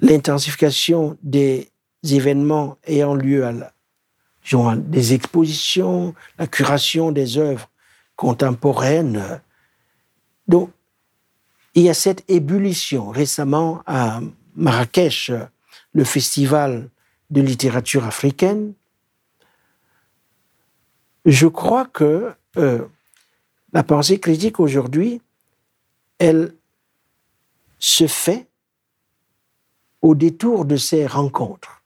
l'intensification 0.00 1.16
des 1.22 1.70
événements 2.02 2.76
ayant 2.86 3.14
lieu 3.14 3.44
à 3.44 3.52
la, 3.52 3.74
des 4.76 5.14
expositions, 5.14 6.14
la 6.38 6.46
curation 6.46 7.12
des 7.12 7.38
œuvres 7.38 7.70
contemporaines. 8.16 9.40
Donc, 10.48 10.70
il 11.74 11.82
y 11.82 11.88
a 11.88 11.94
cette 11.94 12.28
ébullition. 12.28 13.10
Récemment, 13.10 13.82
à 13.86 14.20
Marrakech, 14.54 15.32
le 15.92 16.04
festival 16.04 16.88
de 17.30 17.40
littérature 17.40 18.04
africaine, 18.04 18.74
je 21.24 21.46
crois 21.46 21.86
que 21.86 22.32
euh, 22.58 22.84
la 23.72 23.82
pensée 23.82 24.20
critique 24.20 24.60
aujourd'hui, 24.60 25.20
elle 26.18 26.54
se 27.78 28.06
fait 28.06 28.46
au 30.04 30.14
détour 30.14 30.66
de 30.66 30.76
ces 30.76 31.06
rencontres. 31.06 31.82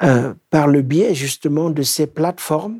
Euh, 0.00 0.32
par 0.48 0.68
le 0.68 0.80
biais 0.80 1.12
justement 1.12 1.70
de 1.70 1.82
ces 1.82 2.06
plateformes 2.06 2.78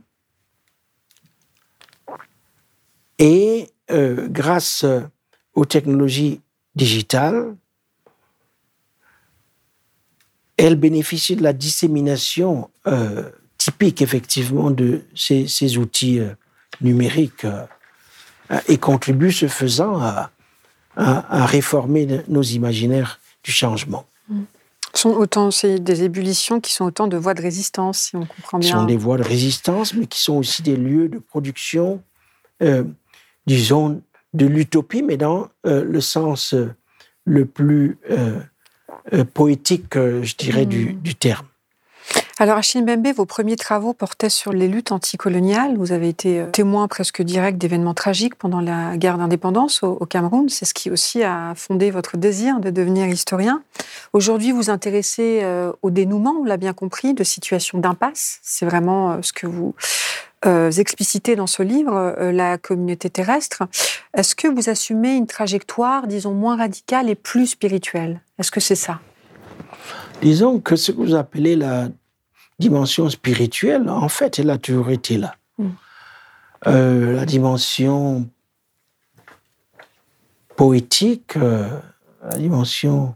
et 3.19 3.71
euh, 3.91 4.29
grâce 4.29 4.87
aux 5.55 5.65
technologies 5.65 6.41
digitales, 6.77 7.57
elles 10.57 10.77
bénéficient 10.77 11.35
de 11.35 11.43
la 11.43 11.53
dissémination 11.53 12.71
euh, 12.87 13.29
typique 13.57 14.01
effectivement 14.01 14.71
de 14.71 15.03
ces, 15.17 15.77
outils 15.77 16.21
numériques 16.81 17.47
et 18.69 18.79
contribuent 18.79 19.33
ce 19.33 19.49
faisant 19.49 20.01
à, 20.01 20.31
réformer 21.47 22.23
nos 22.29 22.43
imaginaires 22.43 23.19
du 23.49 23.53
changement. 23.53 24.05
Mm 24.29 24.43
sont 24.99 25.11
autant 25.11 25.51
c'est 25.51 25.79
des 25.79 26.03
ébullitions 26.03 26.61
qui 26.61 26.73
sont 26.73 26.85
autant 26.85 27.07
de 27.07 27.17
voies 27.17 27.35
de 27.35 27.43
résistance, 27.43 27.99
si 27.99 28.17
on 28.17 28.27
comprend 28.27 28.59
bien. 28.59 28.69
Qui 28.69 28.79
sont 28.79 28.85
des 28.85 28.97
voies 28.97 29.17
de 29.17 29.23
résistance, 29.23 29.95
mais 29.95 30.07
qui 30.07 30.21
sont 30.21 30.37
aussi 30.37 30.63
des 30.63 30.77
lieux 30.77 31.09
de 31.09 31.19
production, 31.19 32.03
euh, 32.63 32.85
disons, 33.47 34.03
de 34.35 34.47
l'utopie, 34.47 35.03
mais 35.03 35.17
dans 35.17 35.49
euh, 35.67 35.85
le 35.85 36.01
sens 36.01 36.55
euh, 36.55 36.75
le 37.25 37.45
plus 37.45 37.99
poétique, 39.35 39.95
je 39.95 40.35
dirais, 40.35 40.65
du, 40.65 40.95
du, 40.95 41.15
terme. 41.15 41.47
Alors, 42.41 42.57
Achille 42.57 42.83
Mbembe, 42.83 43.09
vos 43.17 43.25
premiers 43.25 43.57
travaux 43.57 43.95
portaient 43.95 44.31
sur 44.31 44.53
les 44.53 44.69
luttes 44.69 44.93
anticoloniales. 44.93 45.77
Vous 45.77 45.91
avez 45.91 46.09
été 46.09 46.39
euh, 46.39 46.47
témoin 46.53 46.87
presque 46.87 47.21
direct 47.21 47.59
d'événements 47.59 47.95
tragiques 47.95 48.37
pendant 48.37 48.61
la 48.61 48.97
guerre 48.97 49.19
d'indépendance 49.19 49.83
au, 49.83 50.07
Cameroun. 50.07 50.49
C'est 50.49 50.65
ce 50.65 50.73
qui 50.73 50.89
aussi 50.89 51.25
a 51.25 51.55
fondé 51.57 51.91
votre 51.91 52.17
désir 52.17 52.61
de 52.61 52.71
devenir 52.71 53.09
historien. 53.09 53.61
Aujourd'hui, 54.13 54.53
vous 54.53 54.71
intéressez 54.71 55.41
euh, 55.43 55.73
au 55.83 55.91
dénouement, 55.91 56.37
on 56.41 56.45
l'a 56.45 56.59
bien 56.59 56.75
compris, 56.75 57.13
de 57.13 57.25
situations 57.25 57.79
d'impasse. 57.79 58.39
C'est 58.45 58.67
vraiment 58.67 59.11
euh, 59.11 59.19
ce 59.23 59.33
que 59.33 59.49
vous 59.49 59.75
explicitez 60.45 61.35
dans 61.35 61.49
ce 61.49 61.65
livre, 61.65 62.15
La 62.31 62.59
communauté 62.59 63.11
terrestre. 63.11 63.65
Est-ce 64.15 64.37
que 64.37 64.47
vous 64.47 64.71
assumez 64.71 65.17
une 65.17 65.27
trajectoire, 65.27 66.07
disons, 66.07 66.33
moins 66.33 66.57
radicale 66.57 67.11
et 67.11 67.17
plus 67.17 67.49
spirituelle? 67.49 68.21
Est-ce 68.39 68.53
que 68.53 68.61
c'est 68.61 68.77
ça? 68.77 69.01
Disons 70.23 70.61
que 70.61 70.77
ce 70.77 70.93
que 70.93 70.97
vous 70.99 71.17
appelez 71.17 71.57
la 71.57 71.89
dimension 72.59 73.09
spirituelle, 73.09 73.89
en 73.89 74.09
fait, 74.09 74.39
elle 74.39 74.51
a 74.51 74.59
toujours 74.59 74.91
été 74.91 75.17
là. 75.17 75.37
Mm. 75.59 75.69
Euh, 76.67 77.13
la 77.13 77.25
dimension 77.25 78.29
poétique, 80.57 81.37
euh, 81.37 81.69
la 82.23 82.37
dimension 82.37 83.15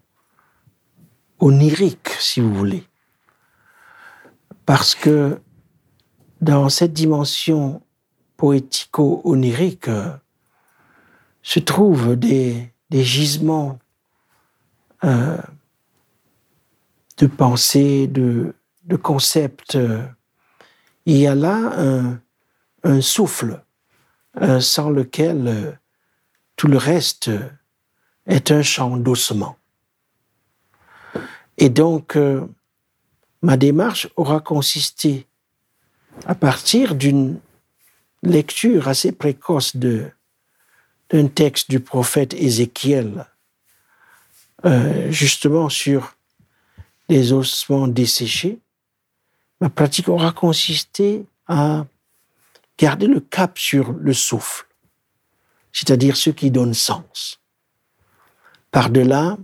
onirique, 1.40 2.10
si 2.20 2.40
vous 2.40 2.54
voulez. 2.54 2.84
Parce 4.64 4.94
que 4.94 5.40
dans 6.40 6.68
cette 6.68 6.92
dimension 6.92 7.82
poético-onirique 8.36 9.90
se 11.42 11.58
trouvent 11.58 12.14
des, 12.14 12.72
des 12.90 13.02
gisements 13.02 13.78
euh, 15.04 15.36
de 17.18 17.26
pensée, 17.26 18.06
de, 18.06 18.54
de 18.92 18.96
concepts. 18.96 19.78
Il 21.06 21.16
y 21.16 21.26
a 21.26 21.34
là 21.34 22.18
un, 22.84 23.00
souffle 23.00 23.62
euh, 24.40 24.60
sans 24.60 24.90
lequel 24.90 25.46
euh, 25.46 25.72
tout 26.56 26.68
le 26.68 26.76
reste 26.76 27.30
est 28.26 28.50
un 28.50 28.62
chant 28.62 28.96
d'ossement. 28.96 29.56
Et 31.58 31.68
donc, 31.68 32.18
ma 33.42 33.56
démarche 33.56 34.08
aura 34.16 34.40
consisté, 34.40 35.26
à 36.26 36.34
partir 36.34 36.94
d'une 36.94 37.38
lecture 38.22 38.88
assez 38.88 39.12
précoce 39.12 39.76
d'un 39.76 41.28
texte 41.28 41.70
du 41.70 41.80
prophète 41.80 42.34
Ézéchiel, 42.34 43.26
euh, 44.64 45.10
justement 45.10 45.68
sur 45.68 46.16
les 47.08 47.32
ossements 47.32 47.88
desséchés, 47.88 48.61
ma 49.62 49.70
pratique 49.70 50.08
aura 50.08 50.32
consisté 50.32 51.24
à 51.46 51.86
garder 52.76 53.06
le 53.06 53.20
cap 53.20 53.56
sur 53.56 53.92
le 53.92 54.12
souffle, 54.12 54.66
c'est-à-dire 55.72 56.16
ce 56.16 56.30
qui 56.30 56.50
donne 56.50 56.74
sens. 56.74 57.40
Par-delà, 58.72 59.38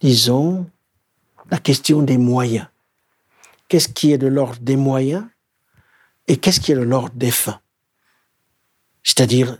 disons, 0.00 0.68
la 1.48 1.58
question 1.58 2.02
des 2.02 2.18
moyens. 2.18 2.66
Qu'est-ce 3.68 3.88
qui 3.88 4.10
est 4.10 4.18
de 4.18 4.26
l'ordre 4.26 4.58
des 4.60 4.74
moyens 4.74 5.24
et 6.26 6.36
qu'est-ce 6.36 6.58
qui 6.58 6.72
est 6.72 6.74
de 6.74 6.80
l'ordre 6.80 7.14
des 7.14 7.30
fins? 7.30 7.60
C'est-à-dire 9.04 9.58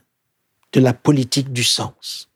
de 0.72 0.80
la 0.80 0.94
politique 0.94 1.52
du 1.52 1.62
sens. 1.62 2.28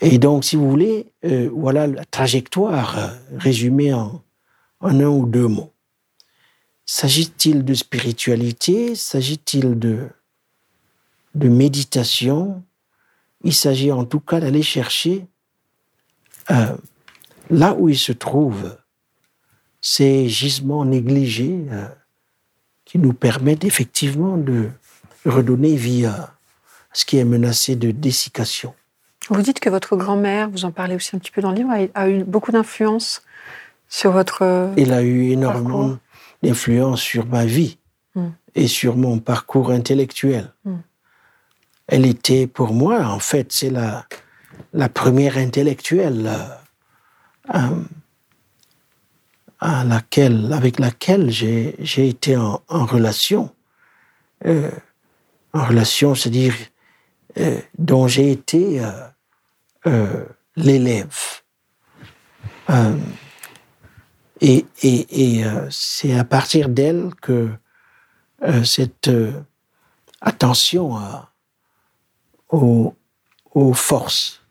Et 0.00 0.18
donc, 0.18 0.44
si 0.44 0.56
vous 0.56 0.68
voulez, 0.68 1.12
euh, 1.24 1.48
voilà 1.54 1.86
la 1.86 2.04
trajectoire 2.04 2.98
euh, 2.98 3.08
résumée 3.38 3.94
en, 3.94 4.20
en, 4.82 5.00
un 5.00 5.06
ou 5.06 5.26
deux 5.26 5.48
mots. 5.48 5.72
S'agit-il 6.84 7.64
de 7.64 7.74
spiritualité? 7.74 8.94
S'agit-il 8.94 9.78
de, 9.78 10.08
de 11.34 11.48
méditation? 11.48 12.62
Il 13.44 13.54
s'agit 13.54 13.90
en 13.92 14.04
tout 14.04 14.20
cas 14.20 14.40
d'aller 14.40 14.62
chercher 14.62 15.26
euh, 16.50 16.76
là 17.50 17.74
où 17.74 17.88
il 17.88 17.98
se 17.98 18.12
trouve 18.12 18.76
ces 19.80 20.28
gisements 20.28 20.84
négligés 20.84 21.64
euh, 21.70 21.88
qui 22.84 22.98
nous 22.98 23.12
permettent 23.12 23.64
effectivement 23.64 24.36
de 24.36 24.70
redonner 25.24 25.76
vie 25.76 26.06
à 26.06 26.34
ce 26.92 27.04
qui 27.04 27.16
est 27.16 27.24
menacé 27.24 27.74
de 27.74 27.90
dessiccation. 27.90 28.74
Vous 29.28 29.40
dites 29.40 29.60
que 29.60 29.70
votre 29.70 29.96
grand-mère, 29.96 30.50
vous 30.50 30.64
en 30.64 30.72
parlez 30.72 30.96
aussi 30.96 31.14
un 31.16 31.18
petit 31.18 31.30
peu 31.30 31.40
dans 31.40 31.50
le 31.50 31.56
livre, 31.56 31.88
a 31.94 32.08
eu 32.08 32.24
beaucoup 32.24 32.52
d'influence 32.52 33.22
sur 33.92 34.10
votre. 34.10 34.72
Elle 34.78 34.94
a 34.94 35.02
eu 35.02 35.32
énormément 35.32 35.98
d'influence 36.42 37.00
sur 37.00 37.26
ma 37.26 37.44
vie 37.44 37.78
mm. 38.14 38.28
et 38.54 38.66
sur 38.66 38.96
mon 38.96 39.18
parcours 39.18 39.70
intellectuel. 39.70 40.50
Mm. 40.64 40.76
Elle 41.88 42.06
était 42.06 42.46
pour 42.46 42.72
moi, 42.72 43.04
en 43.04 43.18
fait, 43.18 43.52
c'est 43.52 43.68
la, 43.68 44.06
la 44.72 44.88
première 44.88 45.36
intellectuelle 45.36 46.30
euh, 47.54 47.68
à 49.60 49.84
laquelle, 49.84 50.50
avec 50.54 50.78
laquelle 50.78 51.30
j'ai 51.30 52.08
été 52.08 52.34
en, 52.34 52.62
en 52.68 52.86
relation. 52.86 53.54
Euh, 54.46 54.70
en 55.52 55.66
relation, 55.66 56.14
c'est-à-dire 56.14 56.54
euh, 57.38 57.60
dont 57.76 58.08
j'ai 58.08 58.32
été 58.32 58.80
l'élève. 60.56 61.42
Euh, 64.42 64.60
et, 64.82 65.44
euh, 65.44 65.68
c'est 65.70 66.18
à 66.18 66.24
partir 66.24 66.68
d'elle 66.68 67.10
que 67.20 67.50
cette 68.64 69.08
attention 70.20 70.96
à, 70.96 71.30
aux, 72.50 72.94
forces 73.72 74.42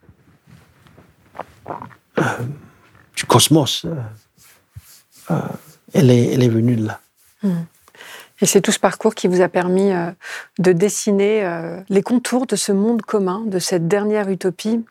du 3.16 3.26
cosmos, 3.28 3.86
elle, 5.94 6.10
est, 6.10 6.34
elle 6.34 6.44
est 6.44 6.50
venue 6.50 6.78
de 6.78 6.88
là. 6.88 7.02
Et 8.42 8.48
c'est 8.48 8.62
tout 8.62 8.72
ce 8.72 8.80
parcours 8.80 9.14
qui 9.14 9.28
vous 9.28 9.42
a 9.42 9.50
permis 9.50 9.92
euh, 9.92 10.12
de 10.60 10.72
dessiner 10.72 11.46
euh, 11.46 11.80
les 11.89 12.02
contours 12.02 12.48
de 12.48 12.56
ce 12.56 12.72
monde 12.72 13.04
commun, 13.04 13.44
de 13.46 13.60
cette 13.60 13.88
dernière 13.88 14.30
utopie. 14.30 14.84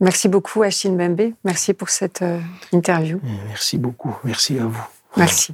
Merci 0.00 0.28
beaucoup, 0.28 0.62
Achille 0.62 0.92
Mbembe. 0.92 1.32
Merci 1.44 1.74
pour 1.74 1.88
cette 1.88 2.22
euh, 2.22 2.38
interview. 2.72 3.20
Merci 3.48 3.78
beaucoup. 3.78 4.14
Merci 4.24 4.58
à 4.58 4.64
vous. 4.64 4.86
Merci. 5.16 5.52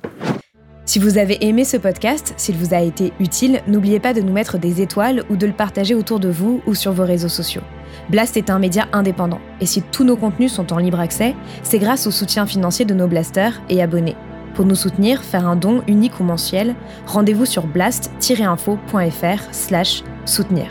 Si 0.86 0.98
vous 0.98 1.16
avez 1.16 1.46
aimé 1.46 1.64
ce 1.64 1.78
podcast, 1.78 2.34
s'il 2.36 2.56
vous 2.56 2.74
a 2.74 2.80
été 2.80 3.14
utile, 3.18 3.62
n'oubliez 3.66 4.00
pas 4.00 4.12
de 4.12 4.20
nous 4.20 4.34
mettre 4.34 4.58
des 4.58 4.82
étoiles 4.82 5.24
ou 5.30 5.36
de 5.36 5.46
le 5.46 5.54
partager 5.54 5.94
autour 5.94 6.20
de 6.20 6.28
vous 6.28 6.60
ou 6.66 6.74
sur 6.74 6.92
vos 6.92 7.06
réseaux 7.06 7.30
sociaux. 7.30 7.62
Blast 8.10 8.36
est 8.36 8.50
un 8.50 8.58
média 8.58 8.86
indépendant, 8.92 9.40
et 9.62 9.66
si 9.66 9.80
tous 9.80 10.04
nos 10.04 10.16
contenus 10.16 10.52
sont 10.52 10.74
en 10.74 10.78
libre 10.78 11.00
accès, 11.00 11.34
c'est 11.62 11.78
grâce 11.78 12.06
au 12.06 12.10
soutien 12.10 12.44
financier 12.44 12.84
de 12.84 12.92
nos 12.92 13.08
blasters 13.08 13.62
et 13.70 13.82
abonnés. 13.82 14.16
Pour 14.54 14.66
nous 14.66 14.74
soutenir, 14.74 15.24
faire 15.24 15.46
un 15.46 15.56
don 15.56 15.82
unique 15.88 16.20
ou 16.20 16.22
mensuel, 16.22 16.74
rendez-vous 17.06 17.46
sur 17.46 17.66
blast-info.fr 17.66 19.42
slash 19.52 20.04
soutenir. 20.26 20.70